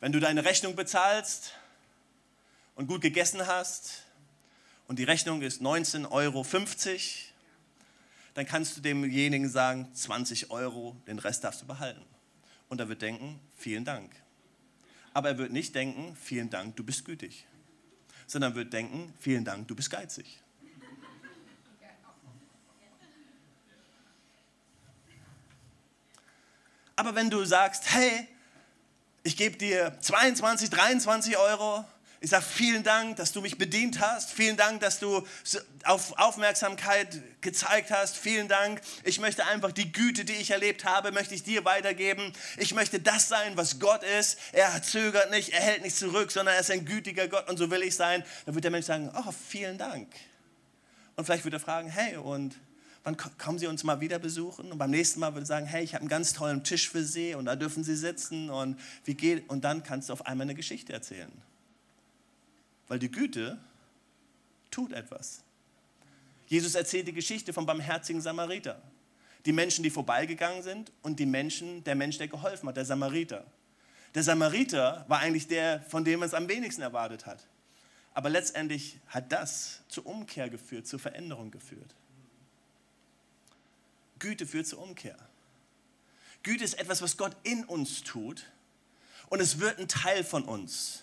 [0.00, 1.54] Wenn du deine Rechnung bezahlst
[2.76, 4.04] und gut gegessen hast
[4.86, 6.46] und die Rechnung ist 19,50 Euro,
[8.34, 12.04] dann kannst du demjenigen sagen, 20 Euro, den Rest darfst du behalten.
[12.68, 14.14] Und er wird denken, vielen Dank.
[15.12, 17.46] Aber er wird nicht denken, vielen Dank, du bist gütig.
[18.26, 20.43] Sondern wird denken, vielen Dank, du bist geizig.
[26.96, 28.28] Aber wenn du sagst, hey,
[29.22, 31.84] ich gebe dir 22, 23 Euro,
[32.24, 34.30] ich sage vielen Dank, dass du mich bedient hast.
[34.30, 35.26] Vielen Dank, dass du
[35.84, 38.16] auf Aufmerksamkeit gezeigt hast.
[38.16, 38.80] Vielen Dank.
[39.02, 42.32] Ich möchte einfach die Güte, die ich erlebt habe, möchte ich dir weitergeben.
[42.56, 44.38] Ich möchte das sein, was Gott ist.
[44.52, 47.70] Er zögert nicht, er hält nicht zurück, sondern er ist ein gütiger Gott und so
[47.70, 48.24] will ich sein.
[48.46, 50.08] Dann wird der Mensch sagen, oh, vielen Dank.
[51.16, 52.56] Und vielleicht wird er fragen, hey, und
[53.04, 54.72] wann kommen Sie uns mal wieder besuchen?
[54.72, 57.04] Und beim nächsten Mal würde ich sagen, hey, ich habe einen ganz tollen Tisch für
[57.04, 59.48] Sie und da dürfen Sie sitzen und wie geht?
[59.48, 61.30] Und dann kannst du auf einmal eine Geschichte erzählen.
[62.88, 63.58] Weil die Güte
[64.70, 65.42] tut etwas.
[66.46, 68.82] Jesus erzählt die Geschichte vom barmherzigen Samariter.
[69.44, 73.44] Die Menschen, die vorbeigegangen sind und die Menschen, der Mensch, der geholfen hat, der Samariter.
[74.14, 77.46] Der Samariter war eigentlich der, von dem man es am wenigsten erwartet hat.
[78.14, 81.94] Aber letztendlich hat das zur Umkehr geführt, zur Veränderung geführt.
[84.24, 85.18] Güte führt zur Umkehr.
[86.42, 88.46] Güte ist etwas, was Gott in uns tut
[89.28, 91.02] und es wird ein Teil von uns.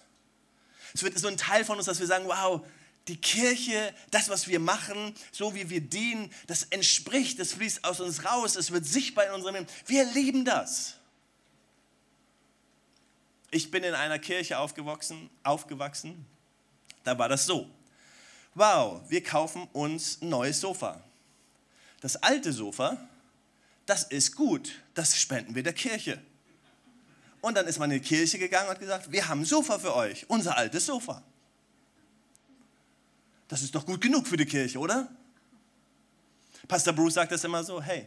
[0.95, 2.65] Es wird so ein Teil von uns, dass wir sagen, wow,
[3.07, 7.99] die Kirche, das, was wir machen, so wie wir dienen, das entspricht, das fließt aus
[7.99, 9.67] uns raus, es wird sichtbar in unserem Leben.
[9.85, 10.95] Wir lieben das.
[13.51, 16.25] Ich bin in einer Kirche aufgewachsen, aufgewachsen.
[17.03, 17.69] Da war das so.
[18.55, 21.03] Wow, wir kaufen uns ein neues Sofa.
[22.01, 22.97] Das alte Sofa,
[23.85, 26.21] das ist gut, das spenden wir der Kirche.
[27.41, 29.79] Und dann ist man in die Kirche gegangen und hat gesagt, wir haben ein Sofa
[29.79, 31.23] für euch, unser altes Sofa.
[33.47, 35.09] Das ist doch gut genug für die Kirche, oder?
[36.67, 38.05] Pastor Bruce sagt das immer so, hey,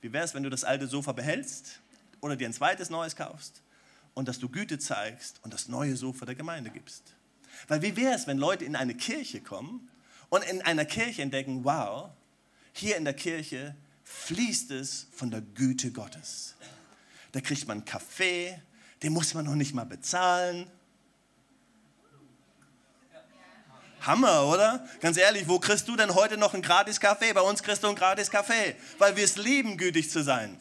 [0.00, 1.80] wie wäre es, wenn du das alte Sofa behältst
[2.20, 3.60] oder dir ein zweites neues kaufst
[4.14, 7.02] und dass du Güte zeigst und das neue Sofa der Gemeinde gibst?
[7.68, 9.90] Weil wie wäre es, wenn Leute in eine Kirche kommen
[10.28, 12.10] und in einer Kirche entdecken, wow,
[12.72, 13.74] hier in der Kirche
[14.06, 16.54] fließt es von der Güte Gottes.
[17.32, 18.62] Da kriegt man Kaffee,
[19.02, 20.70] den muss man noch nicht mal bezahlen.
[24.00, 24.88] Hammer, oder?
[25.00, 27.32] Ganz ehrlich, wo kriegst du denn heute noch einen gratis Kaffee?
[27.32, 30.56] Bei uns kriegst du einen gratis Kaffee, weil wir es lieben, gütig zu sein.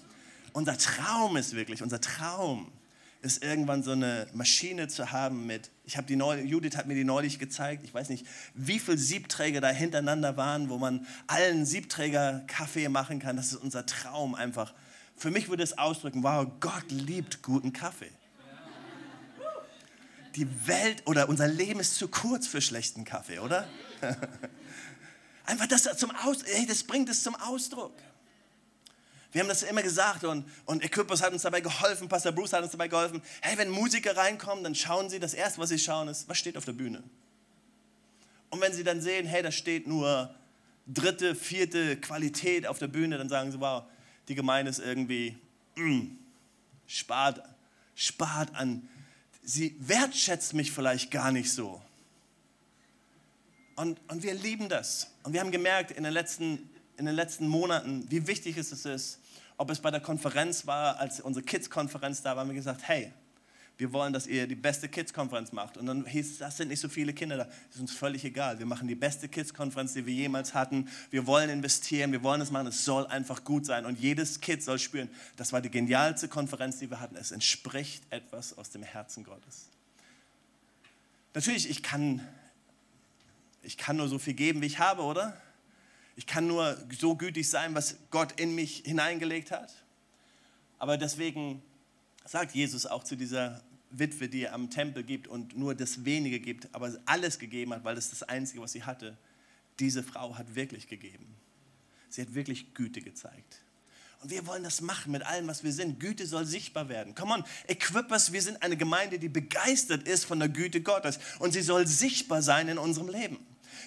[0.51, 2.71] Unser Traum ist wirklich, unser Traum
[3.25, 6.93] ist irgendwann so eine Maschine zu haben mit, ich habe die neu, Judith hat mir
[6.93, 11.65] die neulich gezeigt, ich weiß nicht, wie viele Siebträger da hintereinander waren, wo man allen
[11.65, 13.35] Siebträger Kaffee machen kann.
[13.35, 14.75] Das ist unser Traum einfach.
[15.15, 18.11] Für mich würde es ausdrücken, wow, Gott liebt guten Kaffee.
[20.35, 23.67] Die Welt oder unser Leben ist zu kurz für schlechten Kaffee, oder?
[25.45, 27.93] Einfach das zum Aus, hey, das bringt es zum Ausdruck.
[29.35, 32.63] Wir haben das immer gesagt und, und Equippers hat uns dabei geholfen, Pastor Bruce hat
[32.63, 33.21] uns dabei geholfen.
[33.41, 36.55] Hey, wenn Musiker reinkommen, dann schauen sie, das erste, was sie schauen, ist, was steht
[36.55, 37.03] auf der Bühne.
[38.49, 40.33] Und wenn sie dann sehen, hey, da steht nur
[40.87, 43.83] dritte, vierte Qualität auf der Bühne, dann sagen sie, wow,
[44.29, 45.37] die Gemeinde ist irgendwie,
[45.75, 46.15] mm,
[46.87, 47.43] spart,
[47.93, 48.87] spart an,
[49.43, 51.81] sie wertschätzt mich vielleicht gar nicht so.
[53.75, 55.11] Und, und wir lieben das.
[55.23, 59.19] Und wir haben gemerkt in den letzten, in den letzten Monaten, wie wichtig es ist,
[59.57, 63.11] ob es bei der Konferenz war, als unsere Kids-Konferenz da war, haben wir gesagt, hey,
[63.77, 65.77] wir wollen, dass ihr die beste Kids-Konferenz macht.
[65.77, 67.43] Und dann hieß es, das sind nicht so viele Kinder da.
[67.43, 68.57] Das ist uns völlig egal.
[68.57, 70.87] Wir machen die beste Kids-Konferenz, die wir jemals hatten.
[71.09, 72.67] Wir wollen investieren, wir wollen es machen.
[72.67, 73.85] Es soll einfach gut sein.
[73.85, 77.17] Und jedes Kind soll spüren, das war die genialste Konferenz, die wir hatten.
[77.17, 79.67] Es entspricht etwas aus dem Herzen Gottes.
[81.33, 82.25] Natürlich, ich kann,
[83.61, 85.35] ich kann nur so viel geben, wie ich habe, oder?
[86.15, 89.73] Ich kann nur so gütig sein, was Gott in mich hineingelegt hat.
[90.79, 91.61] Aber deswegen
[92.25, 96.39] sagt Jesus auch zu dieser Witwe, die er am Tempel gibt und nur das Wenige
[96.39, 99.17] gibt, aber alles gegeben hat, weil das das Einzige, was sie hatte.
[99.79, 101.35] Diese Frau hat wirklich gegeben.
[102.09, 103.61] Sie hat wirklich Güte gezeigt.
[104.21, 105.99] Und wir wollen das machen mit allem, was wir sind.
[105.99, 107.13] Güte soll sichtbar werden.
[107.13, 111.19] Come on, Equippers, wir sind eine Gemeinde, die begeistert ist von der Güte Gottes.
[111.39, 113.37] Und sie soll sichtbar sein in unserem Leben.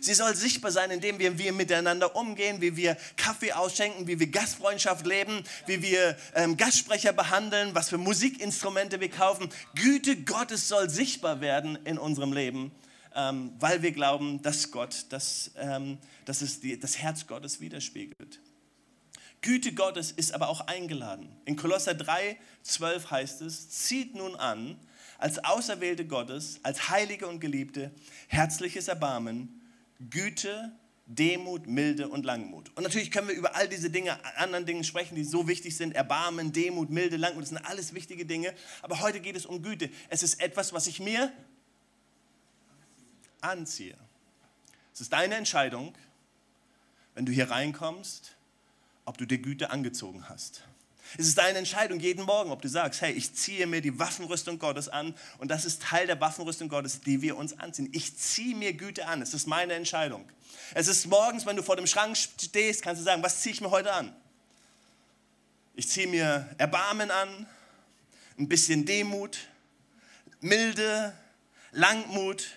[0.00, 4.28] Sie soll sichtbar sein, indem wir, wir miteinander umgehen, wie wir Kaffee ausschenken, wie wir
[4.28, 9.48] Gastfreundschaft leben, wie wir ähm, Gastsprecher behandeln, was für Musikinstrumente wir kaufen.
[9.74, 12.72] Güte Gottes soll sichtbar werden in unserem Leben,
[13.14, 18.40] ähm, weil wir glauben, dass Gott, dass, ähm, dass es die, das Herz Gottes widerspiegelt.
[19.40, 21.28] Güte Gottes ist aber auch eingeladen.
[21.44, 24.78] In Kolosser 3, 12 heißt es, zieht nun an,
[25.18, 27.90] als Auserwählte Gottes, als Heilige und Geliebte,
[28.28, 29.57] herzliches Erbarmen,
[29.98, 30.72] Güte,
[31.06, 32.70] Demut, Milde und Langmut.
[32.76, 35.94] Und natürlich können wir über all diese Dinge, anderen Dinge sprechen, die so wichtig sind.
[35.94, 38.54] Erbarmen, Demut, Milde, Langmut, das sind alles wichtige Dinge.
[38.82, 39.90] Aber heute geht es um Güte.
[40.10, 41.32] Es ist etwas, was ich mir
[43.40, 43.96] anziehe.
[44.92, 45.94] Es ist deine Entscheidung,
[47.14, 48.36] wenn du hier reinkommst,
[49.06, 50.67] ob du dir Güte angezogen hast.
[51.16, 54.58] Es ist deine Entscheidung jeden Morgen, ob du sagst, hey, ich ziehe mir die Waffenrüstung
[54.58, 57.88] Gottes an und das ist Teil der Waffenrüstung Gottes, die wir uns anziehen.
[57.92, 59.22] Ich ziehe mir Güte an.
[59.22, 60.28] Es ist meine Entscheidung.
[60.74, 63.60] Es ist morgens, wenn du vor dem Schrank stehst, kannst du sagen, was ziehe ich
[63.60, 64.14] mir heute an?
[65.74, 67.46] Ich ziehe mir Erbarmen an,
[68.38, 69.38] ein bisschen Demut,
[70.40, 71.12] Milde,
[71.72, 72.48] Langmut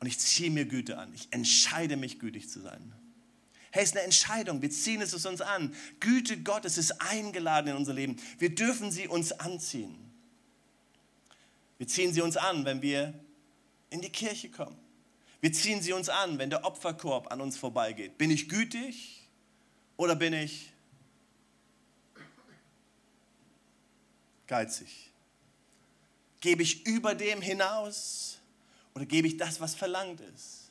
[0.00, 1.12] und ich ziehe mir Güte an.
[1.14, 2.92] Ich entscheide mich, gütig zu sein.
[3.70, 4.62] Hey, es ist eine Entscheidung.
[4.62, 5.74] Wir ziehen es uns an.
[6.00, 8.16] Güte Gottes ist eingeladen in unser Leben.
[8.38, 9.96] Wir dürfen sie uns anziehen.
[11.78, 13.12] Wir ziehen sie uns an, wenn wir
[13.90, 14.76] in die Kirche kommen.
[15.40, 18.18] Wir ziehen sie uns an, wenn der Opferkorb an uns vorbeigeht.
[18.18, 19.22] Bin ich gütig
[19.96, 20.72] oder bin ich
[24.46, 25.10] geizig?
[26.40, 28.38] Gebe ich über dem hinaus
[28.94, 30.65] oder gebe ich das, was verlangt ist?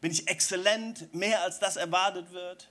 [0.00, 2.68] Bin ich exzellent, mehr als das erwartet wird?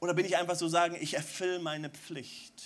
[0.00, 2.64] Oder bin ich einfach so sagen, ich erfülle meine Pflicht?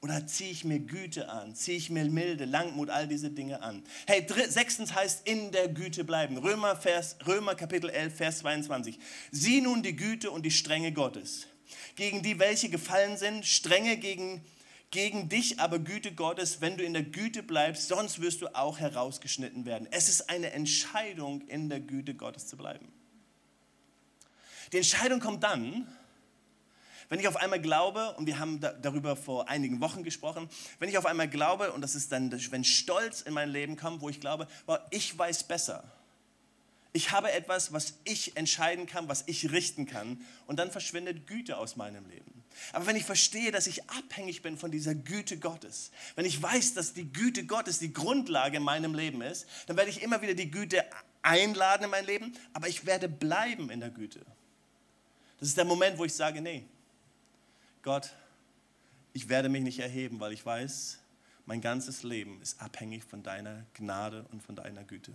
[0.00, 1.54] Oder ziehe ich mir Güte an?
[1.54, 3.82] Ziehe ich mir Milde, Langmut, all diese Dinge an?
[4.06, 6.36] Hey, sechstens heißt in der Güte bleiben.
[6.36, 8.98] Römer, Vers, Römer Kapitel 11, Vers 22.
[9.30, 11.46] Sieh nun die Güte und die Strenge Gottes,
[11.96, 14.44] gegen die welche gefallen sind, Strenge gegen
[14.90, 18.78] gegen dich aber Güte Gottes, wenn du in der Güte bleibst, sonst wirst du auch
[18.78, 19.88] herausgeschnitten werden.
[19.90, 22.92] Es ist eine Entscheidung, in der Güte Gottes zu bleiben.
[24.74, 25.86] Die Entscheidung kommt dann,
[27.08, 30.48] wenn ich auf einmal glaube, und wir haben da, darüber vor einigen Wochen gesprochen,
[30.80, 34.00] wenn ich auf einmal glaube, und das ist dann, wenn Stolz in mein Leben kommt,
[34.00, 35.84] wo ich glaube, wow, ich weiß besser.
[36.92, 41.56] Ich habe etwas, was ich entscheiden kann, was ich richten kann, und dann verschwindet Güte
[41.56, 42.42] aus meinem Leben.
[42.72, 46.74] Aber wenn ich verstehe, dass ich abhängig bin von dieser Güte Gottes, wenn ich weiß,
[46.74, 50.34] dass die Güte Gottes die Grundlage in meinem Leben ist, dann werde ich immer wieder
[50.34, 50.84] die Güte
[51.22, 54.26] einladen in mein Leben, aber ich werde bleiben in der Güte.
[55.44, 56.64] Das ist der Moment, wo ich sage, nee,
[57.82, 58.14] Gott,
[59.12, 61.00] ich werde mich nicht erheben, weil ich weiß,
[61.44, 65.12] mein ganzes Leben ist abhängig von deiner Gnade und von deiner Güte.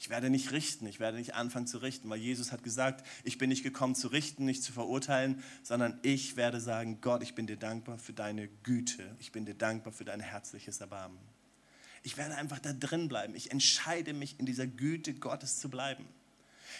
[0.00, 3.38] Ich werde nicht richten, ich werde nicht anfangen zu richten, weil Jesus hat gesagt, ich
[3.38, 7.46] bin nicht gekommen zu richten, nicht zu verurteilen, sondern ich werde sagen, Gott, ich bin
[7.46, 11.20] dir dankbar für deine Güte, ich bin dir dankbar für dein herzliches Erbarmen.
[12.02, 13.36] Ich werde einfach da drin bleiben.
[13.36, 16.04] Ich entscheide mich, in dieser Güte Gottes zu bleiben.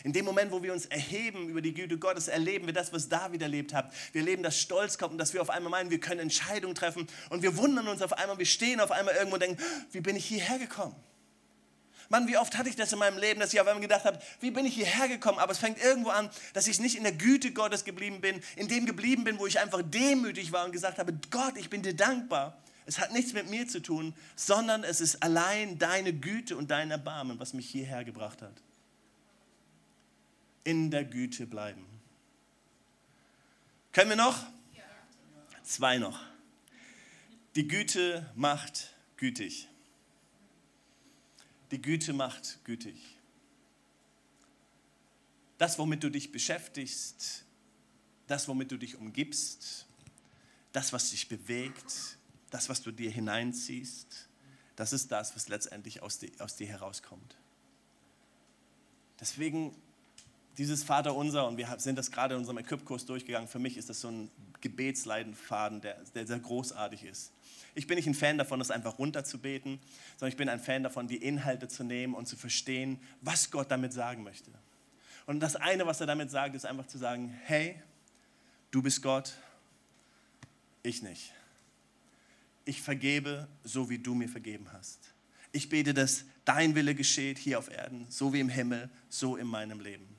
[0.02, 3.08] In dem Moment, wo wir uns erheben über die Güte Gottes, erleben wir das, was
[3.08, 3.92] David erlebt hat.
[4.12, 7.06] Wir erleben, dass Stolz kommt und dass wir auf einmal meinen, wir können Entscheidungen treffen
[7.30, 10.16] und wir wundern uns auf einmal, wir stehen auf einmal irgendwo und denken, wie bin
[10.16, 10.96] ich hierher gekommen?
[12.08, 14.18] Mann, wie oft hatte ich das in meinem Leben, dass ich auf einmal gedacht habe,
[14.40, 15.38] wie bin ich hierher gekommen?
[15.38, 18.68] Aber es fängt irgendwo an, dass ich nicht in der Güte Gottes geblieben bin, in
[18.68, 21.94] dem geblieben bin, wo ich einfach demütig war und gesagt habe, Gott, ich bin dir
[21.94, 22.58] dankbar.
[22.86, 26.90] Es hat nichts mit mir zu tun, sondern es ist allein deine Güte und dein
[26.90, 28.52] Erbarmen, was mich hierher gebracht hat
[30.64, 31.86] in der Güte bleiben.
[33.92, 34.44] Können wir noch?
[35.62, 36.20] Zwei noch.
[37.54, 39.68] Die Güte macht gütig.
[41.70, 42.96] Die Güte macht gütig.
[45.58, 47.44] Das, womit du dich beschäftigst,
[48.26, 49.86] das, womit du dich umgibst,
[50.72, 52.18] das, was dich bewegt,
[52.50, 54.28] das, was du dir hineinziehst,
[54.76, 57.36] das ist das, was letztendlich aus dir, aus dir herauskommt.
[59.20, 59.74] Deswegen
[60.58, 64.00] dieses Vaterunser, und wir sind das gerade in unserem Equip-Kurs durchgegangen, für mich ist das
[64.00, 67.32] so ein Gebetsleidenfaden, der, der sehr großartig ist.
[67.74, 69.80] Ich bin nicht ein Fan davon, das einfach runterzubeten,
[70.16, 73.70] sondern ich bin ein Fan davon, die Inhalte zu nehmen und zu verstehen, was Gott
[73.70, 74.50] damit sagen möchte.
[75.26, 77.80] Und das eine, was er damit sagt, ist einfach zu sagen, hey,
[78.70, 79.34] du bist Gott,
[80.82, 81.32] ich nicht.
[82.64, 84.98] Ich vergebe, so wie du mir vergeben hast.
[85.50, 89.46] Ich bete, dass dein Wille geschieht hier auf Erden, so wie im Himmel, so in
[89.46, 90.13] meinem Leben.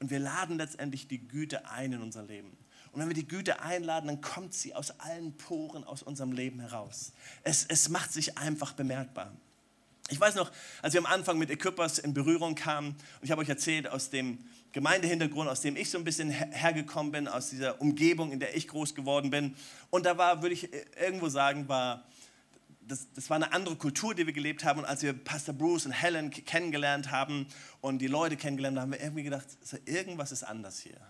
[0.00, 2.56] Und wir laden letztendlich die Güte ein in unser Leben.
[2.92, 6.58] Und wenn wir die Güte einladen, dann kommt sie aus allen Poren aus unserem Leben
[6.58, 7.12] heraus.
[7.44, 9.32] Es, es macht sich einfach bemerkbar.
[10.08, 10.50] Ich weiß noch,
[10.82, 14.10] als wir am Anfang mit Equippers in Berührung kamen, und ich habe euch erzählt, aus
[14.10, 14.38] dem
[14.72, 18.66] Gemeindehintergrund, aus dem ich so ein bisschen hergekommen bin, aus dieser Umgebung, in der ich
[18.66, 19.54] groß geworden bin.
[19.90, 20.68] Und da war, würde ich
[21.00, 22.04] irgendwo sagen, war
[22.90, 24.80] das, das war eine andere Kultur, die wir gelebt haben.
[24.80, 27.46] Und als wir Pastor Bruce und Helen kennengelernt haben
[27.80, 29.46] und die Leute kennengelernt haben, haben wir irgendwie gedacht,
[29.84, 31.00] irgendwas ist anders hier.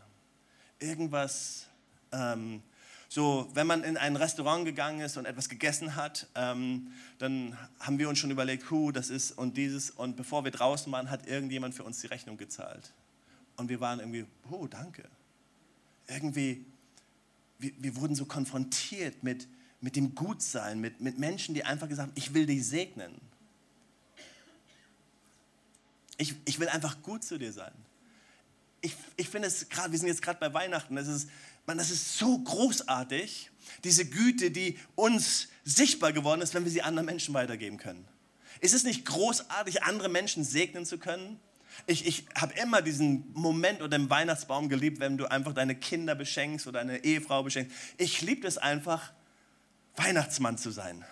[0.79, 1.67] Irgendwas,
[2.13, 2.63] ähm,
[3.09, 7.99] so, wenn man in ein Restaurant gegangen ist und etwas gegessen hat, ähm, dann haben
[7.99, 9.91] wir uns schon überlegt, hu, das ist und dieses.
[9.91, 12.93] Und bevor wir draußen waren, hat irgendjemand für uns die Rechnung gezahlt.
[13.57, 15.09] Und wir waren irgendwie, oh, danke.
[16.07, 16.65] Irgendwie,
[17.59, 19.49] wir, wir wurden so konfrontiert mit,
[19.81, 23.21] mit dem Gutsein, mit, mit Menschen, die einfach gesagt haben, ich will dich segnen.
[26.19, 27.73] Ich, ich will einfach gut zu dir sein.
[28.83, 31.31] Ich, ich finde es gerade, wir sind jetzt gerade bei Weihnachten, das ist,
[31.67, 33.51] man, das ist so großartig,
[33.85, 38.07] diese Güte, die uns sichtbar geworden ist, wenn wir sie anderen Menschen weitergeben können.
[38.61, 41.39] Ist es nicht großartig, andere Menschen segnen zu können?
[41.87, 46.15] Ich, ich habe immer diesen Moment oder den Weihnachtsbaum geliebt, wenn du einfach deine Kinder
[46.15, 47.75] beschenkst oder deine Ehefrau beschenkst.
[47.97, 49.13] Ich liebe es einfach,
[49.97, 51.05] Weihnachtsmann zu sein.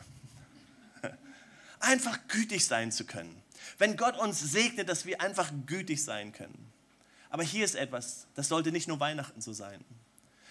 [1.81, 3.41] Einfach gütig sein zu können.
[3.79, 6.73] Wenn Gott uns segnet, dass wir einfach gütig sein können.
[7.31, 9.85] Aber hier ist etwas, das sollte nicht nur Weihnachten so sein,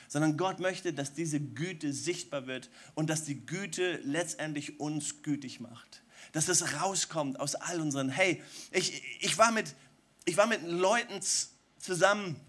[0.07, 5.59] sondern Gott möchte, dass diese Güte sichtbar wird und dass die Güte letztendlich uns gütig
[5.59, 6.03] macht.
[6.31, 9.75] Dass es rauskommt aus all unseren, hey, ich, ich, war, mit,
[10.25, 11.19] ich war mit Leuten
[11.79, 12.39] zusammen,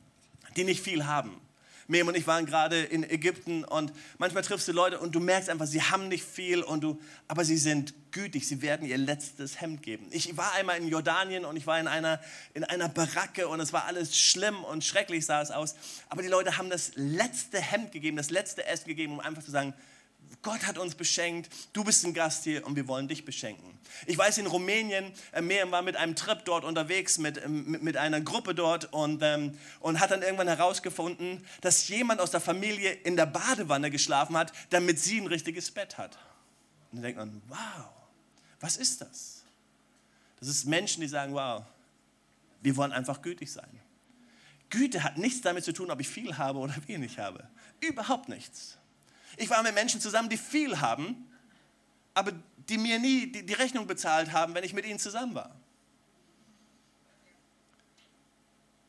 [0.57, 1.41] die nicht viel haben.
[1.91, 5.49] Mem und ich waren gerade in Ägypten und manchmal triffst du Leute und du merkst
[5.49, 9.63] einfach, sie haben nicht viel, und du, aber sie sind gütig, sie werden ihr letztes
[9.63, 10.07] Hemd geben.
[10.11, 12.21] Ich war einmal in Jordanien und ich war in einer,
[12.53, 15.77] in einer Baracke und es war alles schlimm und schrecklich sah es aus,
[16.11, 19.51] aber die Leute haben das letzte Hemd gegeben, das letzte Essen gegeben, um einfach zu
[19.51, 19.73] sagen,
[20.43, 23.79] Gott hat uns beschenkt, du bist ein Gast hier und wir wollen dich beschenken.
[24.07, 27.83] Ich weiß, in Rumänien, äh, Miriam war mit einem Trip dort unterwegs, mit, ähm, mit,
[27.83, 32.41] mit einer Gruppe dort und, ähm, und hat dann irgendwann herausgefunden, dass jemand aus der
[32.41, 36.17] Familie in der Badewanne geschlafen hat, damit sie ein richtiges Bett hat.
[36.91, 37.91] Und dann denkt man, wow,
[38.61, 39.43] was ist das?
[40.39, 41.65] Das ist Menschen, die sagen, wow,
[42.63, 43.81] wir wollen einfach gütig sein.
[44.71, 47.49] Güte hat nichts damit zu tun, ob ich viel habe oder wenig habe.
[47.81, 48.78] Überhaupt nichts.
[49.39, 51.31] Ich war mit Menschen zusammen, die viel haben,
[52.13, 52.33] aber
[52.69, 55.55] die mir nie die, die Rechnung bezahlt haben, wenn ich mit ihnen zusammen war.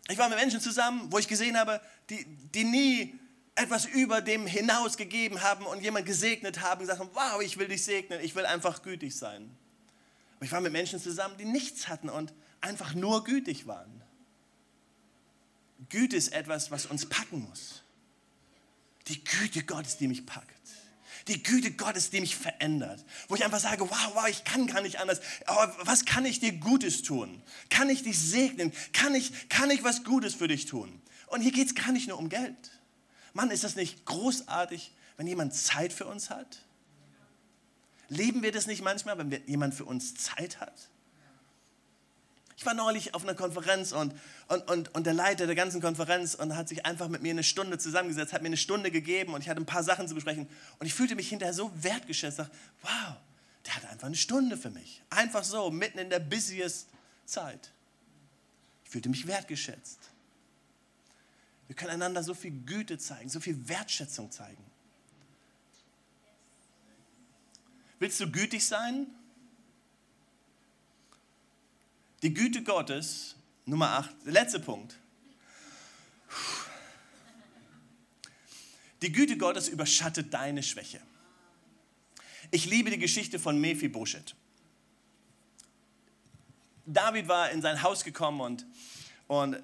[0.10, 1.80] Ich war mit Menschen zusammen, wo ich gesehen habe,
[2.10, 3.20] die, die nie
[3.54, 7.58] etwas über dem hinaus gegeben haben und jemand gesegnet haben und gesagt haben, wow, ich
[7.58, 9.56] will dich segnen, ich will einfach gütig sein.
[10.38, 14.02] Aber ich war mit Menschen zusammen, die nichts hatten und einfach nur gütig waren.
[15.89, 17.79] Güte ist etwas, was uns packen muss.
[19.10, 20.47] Die Güte Gottes, die mich packt.
[21.28, 23.03] Die Güte Gottes, die mich verändert.
[23.28, 25.20] Wo ich einfach sage, wow, wow, ich kann gar nicht anders.
[25.45, 27.41] Aber was kann ich dir Gutes tun?
[27.70, 28.72] Kann ich dich segnen?
[28.93, 31.01] Kann ich, kann ich was Gutes für dich tun?
[31.28, 32.80] Und hier geht es gar nicht nur um Geld.
[33.34, 36.66] Mann, ist das nicht großartig, wenn jemand Zeit für uns hat?
[38.07, 40.89] Leben wir das nicht manchmal, wenn jemand für uns Zeit hat?
[42.60, 44.14] Ich war neulich auf einer Konferenz und,
[44.49, 47.41] und, und, und der Leiter der ganzen Konferenz und hat sich einfach mit mir eine
[47.41, 50.45] Stunde zusammengesetzt, hat mir eine Stunde gegeben und ich hatte ein paar Sachen zu besprechen.
[50.78, 52.39] Und ich fühlte mich hinterher so wertgeschätzt.
[52.39, 52.51] Dachte,
[52.82, 53.16] wow,
[53.66, 55.01] der hat einfach eine Stunde für mich.
[55.10, 56.89] Einfach so, mitten in der busiest
[57.24, 57.72] Zeit.
[58.84, 60.10] Ich fühlte mich wertgeschätzt.
[61.68, 64.66] Wir können einander so viel Güte zeigen, so viel Wertschätzung zeigen.
[67.99, 69.07] Willst du gütig sein?
[72.22, 74.97] Die Güte Gottes, Nummer 8, der letzte Punkt.
[79.01, 80.99] Die Güte Gottes überschattet deine Schwäche.
[82.51, 84.36] Ich liebe die Geschichte von Mephibosheth.
[86.86, 88.65] David war in sein Haus gekommen und,
[89.28, 89.61] und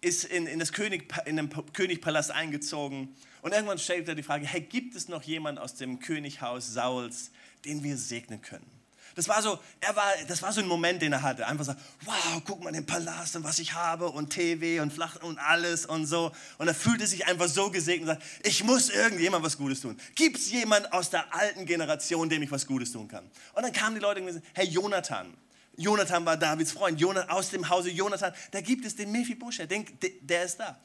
[0.00, 3.14] ist in, in, das König, in den Königpalast eingezogen.
[3.40, 7.30] Und irgendwann stellt er die Frage, hey, gibt es noch jemand aus dem Könighaus Sauls,
[7.64, 8.73] den wir segnen können?
[9.14, 11.46] Das war so, er war, das war so ein Moment, den er hatte.
[11.46, 15.22] Einfach so, wow, guck mal den Palast und was ich habe und TV und Flach
[15.22, 16.32] und alles und so.
[16.58, 19.98] Und er fühlte sich einfach so gesegnet und sagt, ich muss irgendjemand was Gutes tun.
[20.16, 23.24] Gibt es jemand aus der alten Generation, dem ich was Gutes tun kann?
[23.54, 25.32] Und dann kamen die Leute und gesagt, hey Jonathan,
[25.76, 29.84] Jonathan war Davids Freund, Jonathan, aus dem Hause Jonathan, da gibt es den Mephibosheth, der,
[30.20, 30.78] der ist da.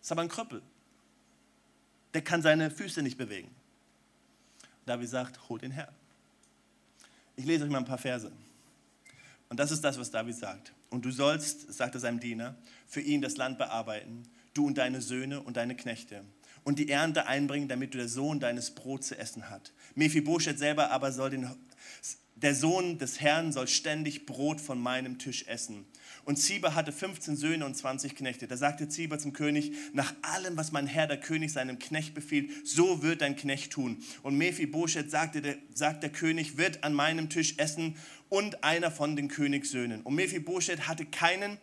[0.00, 0.62] Ist aber ein Krüppel.
[2.12, 3.54] Der kann seine Füße nicht bewegen.
[4.86, 5.92] David sagt, hol den her.
[7.36, 8.30] Ich lese euch mal ein paar Verse.
[9.48, 10.72] Und das ist das, was David sagt.
[10.90, 12.54] Und du sollst, sagt er seinem Diener,
[12.86, 14.22] für ihn das Land bearbeiten,
[14.54, 16.24] du und deine Söhne und deine Knechte,
[16.64, 19.72] und die Ernte einbringen, damit du der Sohn deines Brot zu essen hat.
[19.94, 21.48] Mephibosheth selber aber soll den,
[22.36, 25.84] der Sohn des Herrn soll ständig Brot von meinem Tisch essen.
[26.24, 28.48] Und Ziba hatte 15 Söhne und 20 Knechte.
[28.48, 32.50] Da sagte Ziba zum König, nach allem, was mein Herr, der König, seinem Knecht befiehlt,
[32.66, 34.02] so wird dein Knecht tun.
[34.22, 37.96] Und Mephibosheth sagte, der, sagt der König, wird an meinem Tisch essen
[38.30, 40.02] und einer von den Königssöhnen.
[40.02, 41.58] Und Mephibosheth hatte keinen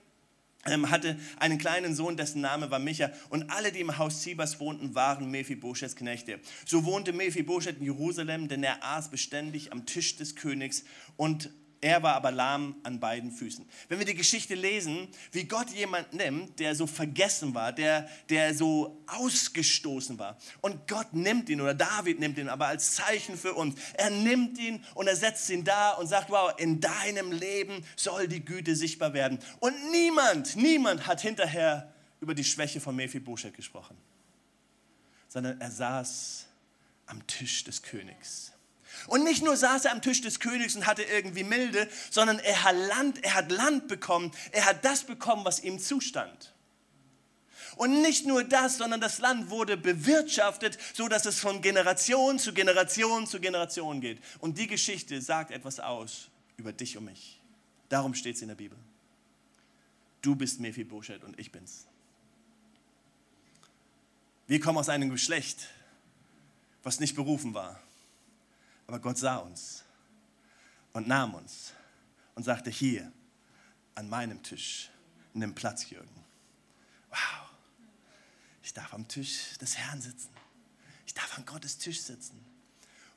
[0.63, 3.11] hatte einen kleinen Sohn, dessen Name war Micha.
[3.29, 6.39] Und alle, die im Haus Zibas wohnten, waren Mephibosheths Knechte.
[6.65, 10.83] So wohnte Mephibosheth in Jerusalem, denn er aß beständig am Tisch des Königs
[11.17, 11.49] und
[11.83, 13.67] er war aber lahm an beiden Füßen.
[13.89, 18.53] Wenn wir die Geschichte lesen, wie Gott jemand nimmt, der so vergessen war, der, der
[18.53, 20.37] so ausgestoßen war.
[20.61, 23.79] Und Gott nimmt ihn oder David nimmt ihn aber als Zeichen für uns.
[23.95, 28.27] Er nimmt ihn und er setzt ihn da und sagt, wow, in deinem Leben soll
[28.27, 29.39] die Güte sichtbar werden.
[29.59, 33.97] Und niemand, niemand hat hinterher über die Schwäche von Mephibosheth gesprochen,
[35.27, 36.45] sondern er saß
[37.07, 38.50] am Tisch des Königs
[39.07, 42.63] und nicht nur saß er am Tisch des Königs und hatte irgendwie Milde, sondern er
[42.63, 44.31] hat Land, er hat Land bekommen.
[44.51, 46.53] Er hat das bekommen, was ihm zustand.
[47.75, 52.53] Und nicht nur das, sondern das Land wurde bewirtschaftet, so dass es von Generation zu
[52.53, 54.19] Generation zu Generation geht.
[54.39, 57.41] Und die Geschichte sagt etwas aus über dich und mich.
[57.89, 58.77] Darum steht es in der Bibel.
[60.21, 61.87] Du bist Mephibosheth und ich bin's.
[64.47, 65.69] Wir kommen aus einem Geschlecht,
[66.83, 67.80] was nicht berufen war.
[68.91, 69.85] Aber Gott sah uns
[70.91, 71.71] und nahm uns
[72.35, 73.09] und sagte, hier
[73.95, 74.89] an meinem Tisch,
[75.33, 76.25] nimm Platz, Jürgen.
[77.09, 77.49] Wow,
[78.61, 80.27] ich darf am Tisch des Herrn sitzen.
[81.05, 82.43] Ich darf an Gottes Tisch sitzen.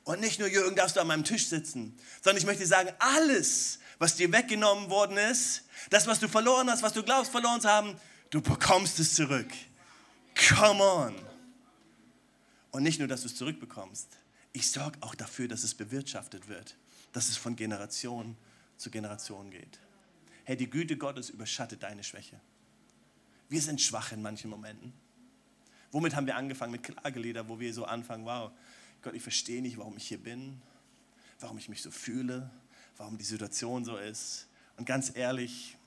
[0.05, 3.79] Und nicht nur, Jürgen, darfst du an meinem Tisch sitzen, sondern ich möchte sagen, alles,
[3.99, 7.67] was dir weggenommen worden ist, das, was du verloren hast, was du glaubst verloren zu
[7.67, 7.99] haben,
[8.29, 9.51] du bekommst es zurück.
[10.57, 11.15] Come on.
[12.71, 14.07] Und nicht nur, dass du es zurückbekommst,
[14.55, 16.77] ich sorge auch dafür, dass es bewirtschaftet wird,
[17.11, 18.37] dass es von Generation
[18.77, 19.79] zu Generation geht.
[20.45, 22.39] Hey, die Güte Gottes überschattet deine Schwäche.
[23.49, 24.93] Wir sind schwach in manchen Momenten.
[25.91, 26.71] Womit haben wir angefangen?
[26.71, 28.51] Mit Klagelieder, wo wir so anfangen, wow,
[29.01, 30.61] Gott, ich verstehe nicht, warum ich hier bin,
[31.41, 32.49] warum ich mich so fühle,
[32.95, 34.47] warum die Situation so ist.
[34.77, 35.77] Und ganz ehrlich,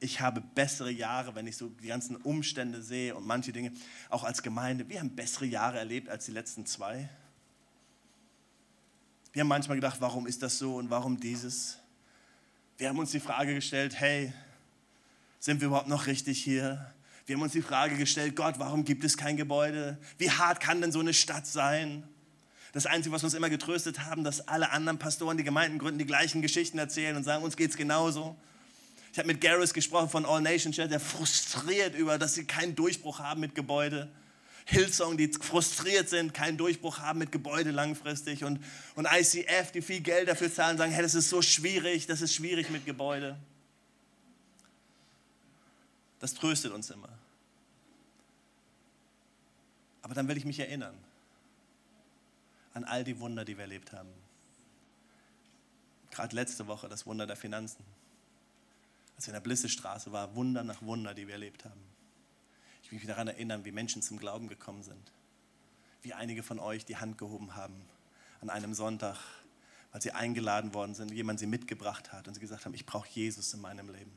[0.00, 3.72] ich habe bessere Jahre, wenn ich so die ganzen Umstände sehe und manche Dinge,
[4.08, 7.08] auch als Gemeinde, wir haben bessere Jahre erlebt als die letzten zwei.
[9.36, 11.76] Wir haben manchmal gedacht, warum ist das so und warum dieses?
[12.78, 14.32] Wir haben uns die Frage gestellt, hey,
[15.40, 16.90] sind wir überhaupt noch richtig hier?
[17.26, 19.98] Wir haben uns die Frage gestellt, Gott, warum gibt es kein Gebäude?
[20.16, 22.08] Wie hart kann denn so eine Stadt sein?
[22.72, 26.06] Das Einzige, was uns immer getröstet haben, dass alle anderen Pastoren, die Gemeinden gründen, die
[26.06, 28.34] gleichen Geschichten erzählen und sagen, uns geht es genauso.
[29.12, 32.74] Ich habe mit Garris gesprochen von All Nation Church, der frustriert über, dass sie keinen
[32.74, 34.08] Durchbruch haben mit Gebäude.
[34.68, 38.42] Hillsong, die frustriert sind, keinen Durchbruch haben mit Gebäude langfristig.
[38.42, 38.60] Und,
[38.96, 42.34] und ICF, die viel Geld dafür zahlen, sagen, hey, das ist so schwierig, das ist
[42.34, 43.38] schwierig mit Gebäude.
[46.18, 47.08] Das tröstet uns immer.
[50.02, 50.96] Aber dann will ich mich erinnern
[52.74, 54.10] an all die Wunder, die wir erlebt haben.
[56.10, 57.84] Gerade letzte Woche das Wunder der Finanzen.
[59.14, 61.95] Als wir in der Blissestraße waren, Wunder nach Wunder, die wir erlebt haben.
[62.86, 65.12] Ich will mich daran erinnern, wie Menschen zum Glauben gekommen sind.
[66.02, 67.74] Wie einige von euch die Hand gehoben haben
[68.40, 69.18] an einem Sonntag,
[69.92, 73.08] weil sie eingeladen worden sind, jemand sie mitgebracht hat und sie gesagt haben, ich brauche
[73.10, 74.12] Jesus in meinem Leben.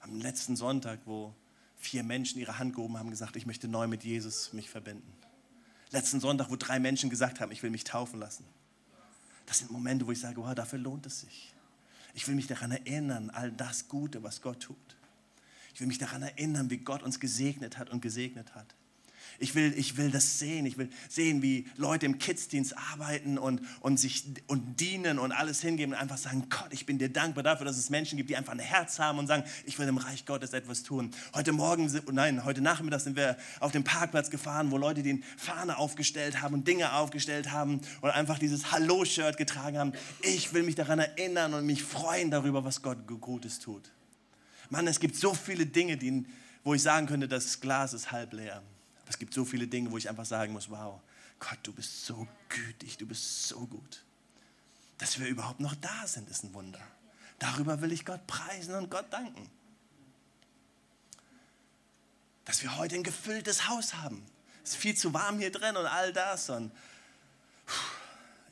[0.00, 1.34] Am letzten Sonntag, wo
[1.76, 5.12] vier Menschen ihre Hand gehoben haben, gesagt, ich möchte neu mit Jesus mich verbinden
[5.90, 8.44] letzten Sonntag, wo drei Menschen gesagt haben, ich will mich taufen lassen.
[9.46, 11.54] Das sind Momente, wo ich sage, wow, dafür lohnt es sich.
[12.14, 14.95] Ich will mich daran erinnern, all das Gute, was Gott tut.
[15.76, 18.74] Ich will mich daran erinnern, wie Gott uns gesegnet hat und gesegnet hat.
[19.38, 20.64] Ich will, ich will das sehen.
[20.64, 25.60] Ich will sehen, wie Leute im Kidsdienst arbeiten und, und sich und dienen und alles
[25.60, 28.38] hingeben und einfach sagen, Gott, ich bin dir dankbar dafür, dass es Menschen gibt, die
[28.38, 31.10] einfach ein Herz haben und sagen, ich will im Reich Gottes etwas tun.
[31.34, 35.76] Heute Morgen, nein, heute Nachmittag sind wir auf dem Parkplatz gefahren, wo Leute die Fahne
[35.76, 39.92] aufgestellt haben und Dinge aufgestellt haben und einfach dieses Hallo-Shirt getragen haben.
[40.22, 43.92] Ich will mich daran erinnern und mich freuen darüber, was Gott Gutes tut.
[44.70, 46.24] Mann, es gibt so viele Dinge, die,
[46.64, 48.56] wo ich sagen könnte, das Glas ist halb leer.
[48.56, 51.00] Aber es gibt so viele Dinge, wo ich einfach sagen muss, wow,
[51.38, 54.04] Gott, du bist so gütig, du bist so gut.
[54.98, 56.80] Dass wir überhaupt noch da sind, ist ein Wunder.
[57.38, 59.50] Darüber will ich Gott preisen und Gott danken.
[62.44, 64.24] Dass wir heute ein gefülltes Haus haben.
[64.64, 66.48] Es ist viel zu warm hier drin und all das.
[66.48, 66.72] Und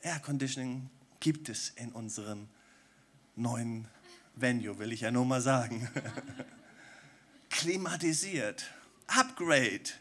[0.01, 0.89] Air Conditioning
[1.19, 2.47] gibt es in unserem
[3.35, 3.87] neuen
[4.35, 5.89] Venue, will ich ja nur mal sagen.
[7.49, 8.71] Klimatisiert.
[9.07, 9.91] Upgrade.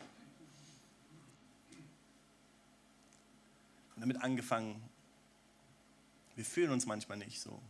[3.95, 4.83] und damit angefangen,
[6.37, 7.61] wir fühlen uns manchmal nicht so.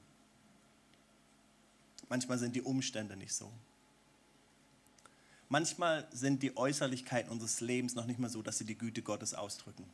[2.09, 3.53] Manchmal sind die Umstände nicht so.
[5.49, 9.35] Manchmal sind die Äußerlichkeiten unseres Lebens noch nicht mal so, dass sie die Güte Gottes
[9.35, 9.85] ausdrücken.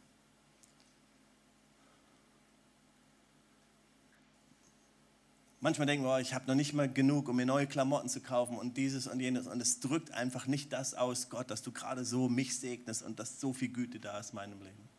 [5.63, 8.21] Manchmal denken wir, oh, ich habe noch nicht mal genug, um mir neue Klamotten zu
[8.21, 9.47] kaufen und dieses und jenes.
[9.47, 13.19] Und es drückt einfach nicht das aus, Gott, dass du gerade so mich segnest und
[13.19, 14.91] dass so viel Güte da ist in meinem Leben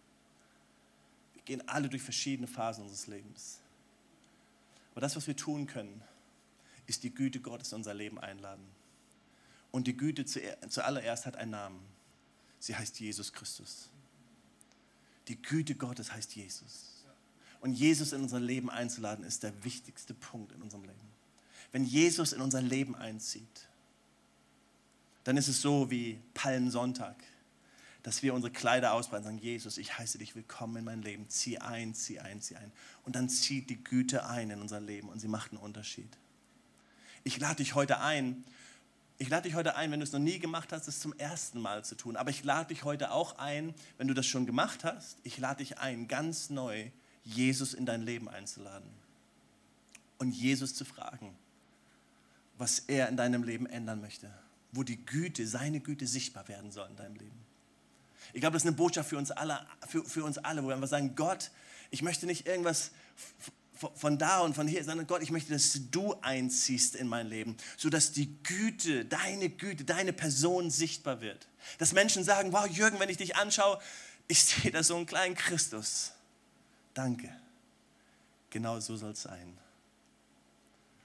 [1.46, 3.60] gehen alle durch verschiedene Phasen unseres Lebens.
[4.92, 6.02] Aber das, was wir tun können,
[6.88, 8.66] ist die Güte Gottes in unser Leben einladen.
[9.72, 11.80] Und die Güte zuallererst hat einen Namen.
[12.60, 13.90] Sie heißt Jesus Christus.
[15.28, 16.91] Die Güte Gottes heißt Jesus.
[17.62, 21.00] Und Jesus in unser Leben einzuladen, ist der wichtigste Punkt in unserem Leben.
[21.72, 23.70] Wenn Jesus in unser Leben einzieht,
[25.24, 27.16] dann ist es so wie Palmsonntag
[28.04, 31.30] dass wir unsere Kleider ausbreiten und sagen, Jesus, ich heiße dich willkommen in mein Leben.
[31.30, 32.72] Zieh ein, zieh ein, zieh ein.
[33.04, 36.10] Und dann zieht die Güte ein in unser Leben und sie macht einen Unterschied.
[37.24, 38.44] Ich lade dich heute ein,
[39.20, 41.60] ich lade dich heute ein, wenn du es noch nie gemacht hast, es zum ersten
[41.60, 42.16] Mal zu tun.
[42.16, 45.58] Aber ich lade dich heute auch ein, wenn du das schon gemacht hast, ich lade
[45.58, 46.90] dich ein, ganz neu
[47.24, 48.90] Jesus in dein Leben einzuladen.
[50.18, 51.36] Und Jesus zu fragen,
[52.58, 54.32] was er in deinem Leben ändern möchte.
[54.72, 57.42] Wo die Güte, seine Güte sichtbar werden soll in deinem Leben.
[58.34, 60.76] Ich glaube, das ist eine Botschaft für uns alle, für, für uns alle wo wir
[60.76, 61.52] einfach sagen, Gott,
[61.90, 62.92] ich möchte nicht irgendwas
[63.96, 67.58] von da und von hier, sondern Gott, ich möchte, dass du einziehst in mein Leben,
[67.78, 71.48] sodass die Güte, deine Güte, deine Person sichtbar wird.
[71.80, 73.80] Dass Menschen sagen, wow, Jürgen, wenn ich dich anschaue,
[74.28, 76.12] ich sehe da so einen kleinen Christus.
[76.94, 77.34] Danke.
[78.50, 79.58] Genau so soll es sein.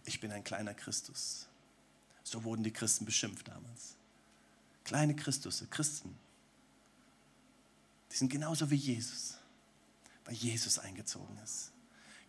[0.05, 1.47] Ich bin ein kleiner Christus.
[2.23, 3.95] So wurden die Christen beschimpft damals.
[4.85, 6.17] Kleine Christusse, Christen.
[8.11, 9.37] Die sind genauso wie Jesus.
[10.27, 11.71] weil Jesus eingezogen ist.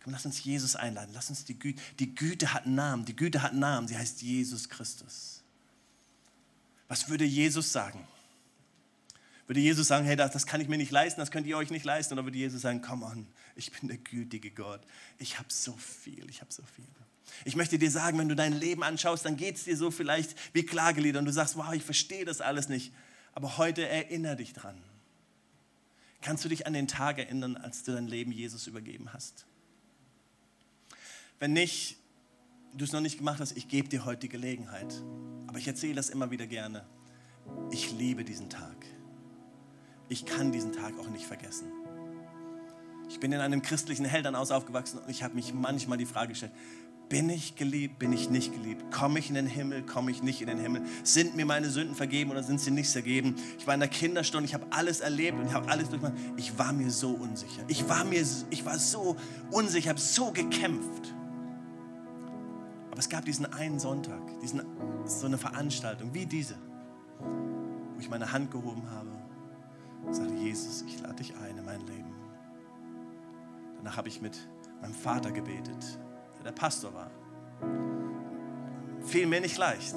[0.02, 1.10] Komm, lass uns Jesus einladen.
[1.12, 1.82] Lass uns die Güte.
[1.98, 3.04] Die Güte hat einen Namen.
[3.04, 3.88] Die Güte hat einen Namen.
[3.88, 5.42] Sie heißt Jesus Christus.
[6.86, 8.06] Was würde Jesus sagen?
[9.46, 11.70] Würde Jesus sagen, hey, das, das kann ich mir nicht leisten, das könnt ihr euch
[11.70, 12.14] nicht leisten?
[12.14, 13.26] Oder würde Jesus sagen, komm on,
[13.58, 14.80] ich bin der gütige Gott.
[15.18, 16.84] Ich habe so viel, ich habe so viel.
[17.44, 20.34] Ich möchte dir sagen, wenn du dein Leben anschaust, dann geht es dir so vielleicht
[20.54, 22.92] wie Klagelieder und du sagst, wow, ich verstehe das alles nicht.
[23.34, 24.80] Aber heute erinnere dich dran.
[26.22, 29.46] Kannst du dich an den Tag erinnern, als du dein Leben Jesus übergeben hast?
[31.38, 31.96] Wenn nicht,
[32.74, 35.02] du es noch nicht gemacht hast, ich gebe dir heute die Gelegenheit.
[35.46, 36.86] Aber ich erzähle das immer wieder gerne.
[37.70, 38.86] Ich liebe diesen Tag
[40.08, 41.70] ich kann diesen Tag auch nicht vergessen.
[43.08, 46.52] Ich bin in einem christlichen Elternhaus aufgewachsen und ich habe mich manchmal die Frage gestellt,
[47.08, 48.92] bin ich geliebt, bin ich nicht geliebt?
[48.92, 50.82] Komme ich in den Himmel, komme ich nicht in den Himmel?
[51.04, 53.34] Sind mir meine Sünden vergeben oder sind sie nicht vergeben?
[53.58, 56.18] Ich war in der Kinderstunde, ich habe alles erlebt und ich habe alles durchgemacht.
[56.36, 57.62] Ich war mir so unsicher.
[57.68, 59.16] Ich war, mir, ich war so
[59.50, 61.14] unsicher, ich habe so gekämpft.
[62.90, 64.60] Aber es gab diesen einen Sonntag, diesen,
[65.06, 66.56] so eine Veranstaltung wie diese,
[67.20, 69.08] wo ich meine Hand gehoben habe
[70.10, 72.17] sagte, Jesus, ich lade dich ein in mein Leben.
[73.78, 74.36] Danach habe ich mit
[74.80, 75.98] meinem Vater gebetet,
[76.36, 77.10] der der Pastor war.
[79.04, 79.94] Fiel mir nicht leicht.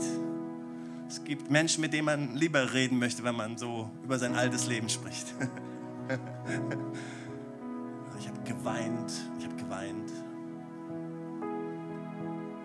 [1.08, 4.68] Es gibt Menschen, mit denen man lieber reden möchte, wenn man so über sein altes
[4.68, 5.34] Leben spricht.
[8.20, 10.12] ich habe geweint, ich habe geweint.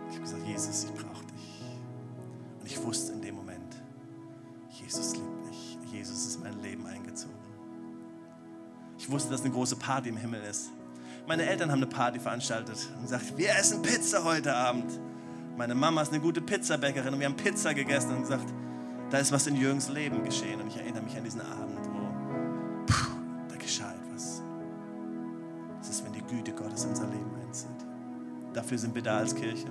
[0.09, 1.65] Ich habe gesagt, Jesus, ich brauche dich.
[2.61, 3.83] Und ich wusste in dem Moment,
[4.71, 5.79] Jesus liebt mich.
[5.93, 7.35] Jesus ist mein Leben eingezogen.
[8.99, 10.71] Ich wusste, dass eine große Party im Himmel ist.
[11.27, 15.01] Meine Eltern haben eine Party veranstaltet und gesagt, wir essen Pizza heute Abend.
[15.57, 18.47] Meine Mama ist eine gute Pizzabäckerin und wir haben Pizza gegessen und gesagt,
[19.11, 20.61] da ist was in Jürgens Leben geschehen.
[20.61, 23.17] Und ich erinnere mich an diesen Abend, wo puh,
[23.49, 24.43] da geschah etwas.
[25.79, 27.71] Das ist, wenn die Güte Gottes unser Leben einzieht.
[28.53, 29.67] Dafür sind wir da als Kirche.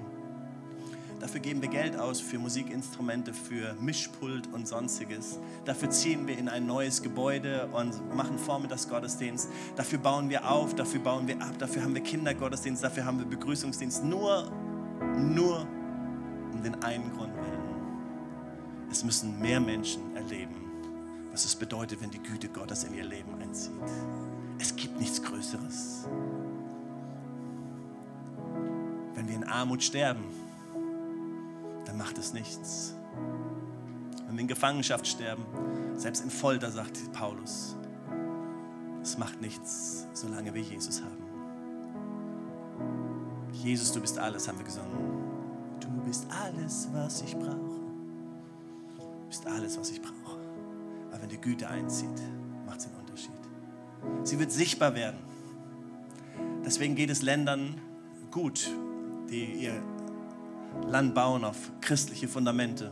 [1.25, 5.39] Dafür geben wir Geld aus für Musikinstrumente, für Mischpult und sonstiges.
[5.65, 9.49] Dafür ziehen wir in ein neues Gebäude und machen Vormittagsgottesdienst.
[9.75, 13.25] Dafür bauen wir auf, dafür bauen wir ab, dafür haben wir Kindergottesdienst, dafür haben wir
[13.25, 14.03] Begrüßungsdienst.
[14.03, 14.51] Nur,
[15.17, 15.67] nur
[16.53, 18.87] um den einen Grund willen.
[18.91, 20.53] Es müssen mehr Menschen erleben,
[21.31, 23.73] was es bedeutet, wenn die Güte Gottes in ihr Leben einzieht.
[24.59, 26.07] Es gibt nichts Größeres.
[29.15, 30.44] Wenn wir in Armut sterben,
[31.85, 32.93] dann macht es nichts.
[34.27, 35.45] Wenn wir in Gefangenschaft sterben,
[35.95, 37.75] selbst in Folter, sagt Paulus,
[39.01, 41.25] es macht nichts, solange wir Jesus haben.
[43.53, 44.91] Jesus, du bist alles, haben wir gesungen.
[45.79, 47.79] Du bist alles, was ich brauche.
[48.97, 50.39] Du bist alles, was ich brauche.
[51.11, 52.21] Aber wenn die Güte einzieht,
[52.65, 53.31] macht sie einen Unterschied.
[54.23, 55.19] Sie wird sichtbar werden.
[56.65, 57.79] Deswegen geht es Ländern
[58.31, 58.69] gut,
[59.29, 59.81] die ihr
[60.87, 62.91] Land bauen auf christliche Fundamente.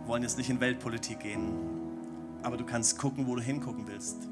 [0.00, 1.52] Wir wollen jetzt nicht in Weltpolitik gehen,
[2.42, 4.28] aber du kannst gucken, wo du hingucken willst.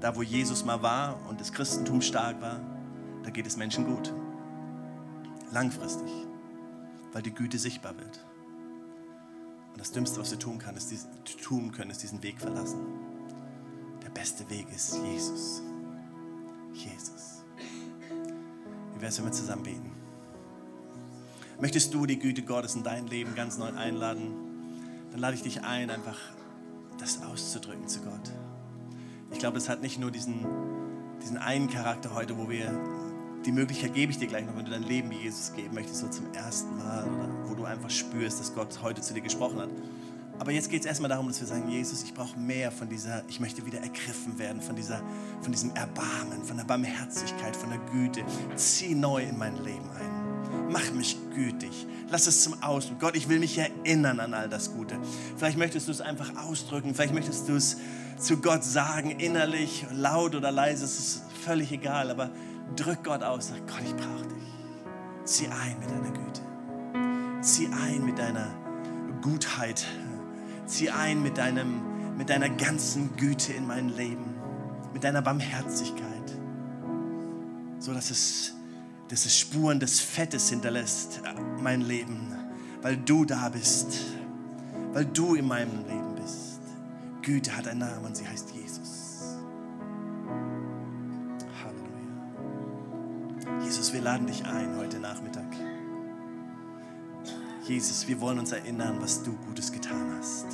[0.00, 2.60] Da, wo Jesus mal war und das Christentum stark war,
[3.22, 4.12] da geht es Menschen gut.
[5.52, 6.10] Langfristig,
[7.12, 8.24] weil die Güte sichtbar wird.
[9.72, 10.92] Und das Dümmste, was wir tun, kann, ist,
[11.42, 12.80] tun können, ist diesen Weg verlassen.
[14.02, 15.62] Der beste Weg ist Jesus.
[16.72, 17.44] Jesus.
[18.94, 19.99] Wie wäre es, wenn wir zusammen beten?
[21.60, 24.32] Möchtest du die Güte Gottes in dein Leben ganz neu einladen?
[25.10, 26.16] Dann lade ich dich ein, einfach
[26.98, 28.30] das auszudrücken zu Gott.
[29.30, 30.46] Ich glaube, es hat nicht nur diesen,
[31.22, 32.72] diesen einen Charakter heute, wo wir
[33.44, 36.08] die Möglichkeit gebe ich dir gleich noch, wenn du dein Leben Jesus geben möchtest, so
[36.08, 39.68] zum ersten Mal oder wo du einfach spürst, dass Gott heute zu dir gesprochen hat.
[40.38, 43.22] Aber jetzt geht es erstmal darum, dass wir sagen, Jesus, ich brauche mehr von dieser,
[43.28, 45.02] ich möchte wieder ergriffen werden von, dieser,
[45.42, 48.24] von diesem Erbarmen, von der Barmherzigkeit, von der Güte.
[48.56, 50.19] Zieh neu in mein Leben ein
[50.70, 51.86] mach mich gütig.
[52.10, 53.00] Lass es zum Ausdruck.
[53.00, 54.98] Gott, ich will mich erinnern an all das Gute.
[55.36, 56.94] Vielleicht möchtest du es einfach ausdrücken.
[56.94, 57.76] Vielleicht möchtest du es
[58.18, 60.84] zu Gott sagen, innerlich, laut oder leise.
[60.84, 62.10] Es ist völlig egal.
[62.10, 62.30] Aber
[62.76, 63.48] drück Gott aus.
[63.48, 64.42] Sag, Gott, ich brauche dich.
[65.24, 66.40] Zieh ein mit deiner Güte.
[67.42, 68.48] Zieh ein mit deiner
[69.22, 69.86] Gutheit.
[70.66, 74.34] Zieh ein mit, deinem, mit deiner ganzen Güte in mein Leben.
[74.92, 76.10] Mit deiner Barmherzigkeit.
[77.78, 78.54] So dass es
[79.10, 81.20] dass es Spuren des Fettes hinterlässt,
[81.60, 82.32] mein Leben,
[82.80, 84.04] weil du da bist,
[84.92, 86.60] weil du in meinem Leben bist.
[87.22, 89.36] Güte hat einen Namen und sie heißt Jesus.
[91.62, 93.64] Halleluja.
[93.64, 95.44] Jesus, wir laden dich ein heute Nachmittag.
[97.66, 100.46] Jesus, wir wollen uns erinnern, was du Gutes getan hast.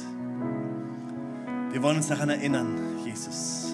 [1.73, 3.66] Wir wollen uns daran erinnern, Jesus,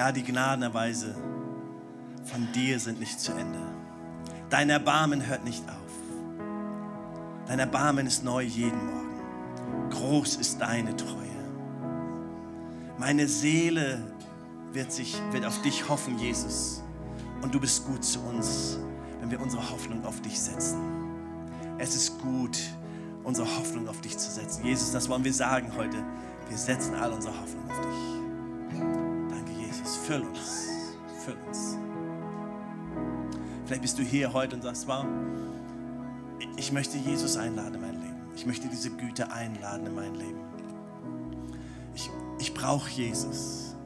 [0.00, 1.14] Ja, die Gnadenerweise
[2.24, 3.58] von dir sind nicht zu Ende.
[4.48, 5.92] Dein Erbarmen hört nicht auf.
[7.46, 9.90] Dein Erbarmen ist neu jeden Morgen.
[9.90, 11.44] Groß ist deine Treue.
[12.96, 14.02] Meine Seele
[14.72, 16.82] wird, sich, wird auf dich hoffen, Jesus.
[17.42, 18.78] Und du bist gut zu uns,
[19.20, 20.80] wenn wir unsere Hoffnung auf dich setzen.
[21.76, 22.58] Es ist gut,
[23.22, 24.64] unsere Hoffnung auf dich zu setzen.
[24.64, 25.98] Jesus, das wollen wir sagen heute.
[26.48, 28.19] Wir setzen all unsere Hoffnung auf dich.
[29.80, 29.96] Jesus.
[30.06, 30.68] Füll uns.
[31.24, 31.76] Füll uns.
[33.64, 35.04] Vielleicht bist du hier heute und sagst, wow,
[36.56, 38.16] ich möchte Jesus einladen in mein Leben.
[38.34, 40.40] Ich möchte diese Güte einladen in mein Leben.
[41.94, 43.76] Ich, ich brauche Jesus.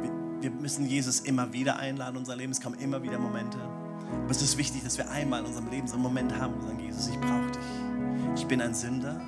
[0.00, 0.12] Wir,
[0.42, 2.52] wir müssen Jesus immer wieder einladen in unser Leben.
[2.52, 3.58] Es kommen immer wieder Momente.
[3.58, 6.62] Aber es ist wichtig, dass wir einmal in unserem Leben so einen Moment haben und
[6.62, 8.36] sagen, Jesus, ich brauche dich.
[8.36, 9.20] Ich bin ein Sünder.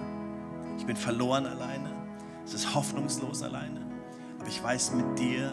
[0.78, 1.92] Ich bin verloren alleine.
[2.44, 3.87] Es ist hoffnungslos alleine.
[4.48, 5.52] Ich weiß, mit dir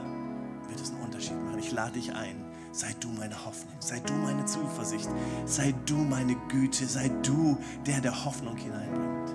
[0.70, 1.60] wird es einen Unterschied machen.
[1.60, 2.46] Ich lade dich ein.
[2.72, 5.08] Sei du meine Hoffnung, sei du meine Zuversicht,
[5.46, 9.34] sei du meine Güte, sei du der, der Hoffnung hineinbringt.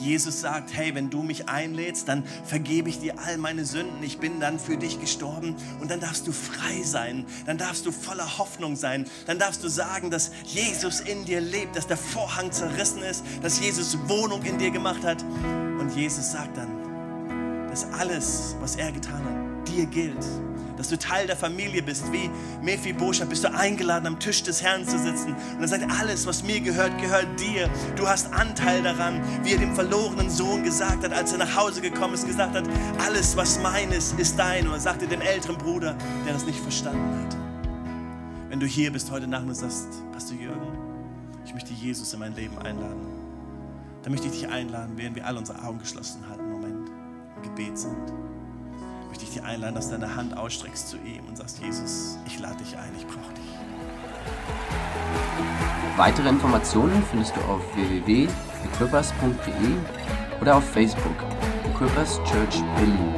[0.00, 4.02] Jesus sagt, hey, wenn du mich einlädst, dann vergebe ich dir all meine Sünden.
[4.02, 7.24] Ich bin dann für dich gestorben und dann darfst du frei sein.
[7.46, 9.06] Dann darfst du voller Hoffnung sein.
[9.26, 13.60] Dann darfst du sagen, dass Jesus in dir lebt, dass der Vorhang zerrissen ist, dass
[13.60, 15.22] Jesus Wohnung in dir gemacht hat.
[15.78, 16.81] Und Jesus sagt dann,
[17.72, 20.24] dass alles, was er getan hat, dir gilt
[20.82, 22.12] dass du Teil der Familie bist.
[22.12, 22.28] Wie
[22.60, 25.36] Mephibosheth bist du eingeladen, am Tisch des Herrn zu sitzen.
[25.54, 27.70] Und er sagt, alles, was mir gehört, gehört dir.
[27.94, 31.82] Du hast Anteil daran, wie er dem verlorenen Sohn gesagt hat, als er nach Hause
[31.82, 32.64] gekommen ist, gesagt hat,
[32.98, 34.66] alles, was mein ist, dein.
[34.66, 35.94] Und er sagte dem älteren Bruder,
[36.26, 37.36] der das nicht verstanden hat.
[38.48, 40.66] Wenn du hier bist heute Nachmittag und sagst, Pastor Jürgen,
[41.44, 43.06] ich möchte Jesus in mein Leben einladen,
[44.02, 46.41] dann möchte ich dich einladen, während wir alle unsere Augen geschlossen im
[47.54, 48.12] Gebet sind
[49.08, 52.38] möchte ich dich einladen, dass du deine Hand ausstreckst zu ihm und sagst, Jesus, ich
[52.38, 53.44] lade dich ein, ich brauche dich.
[55.98, 61.16] Weitere Informationen findest du auf www.equippers.de oder auf Facebook
[61.66, 63.14] Equippers Church Berlin.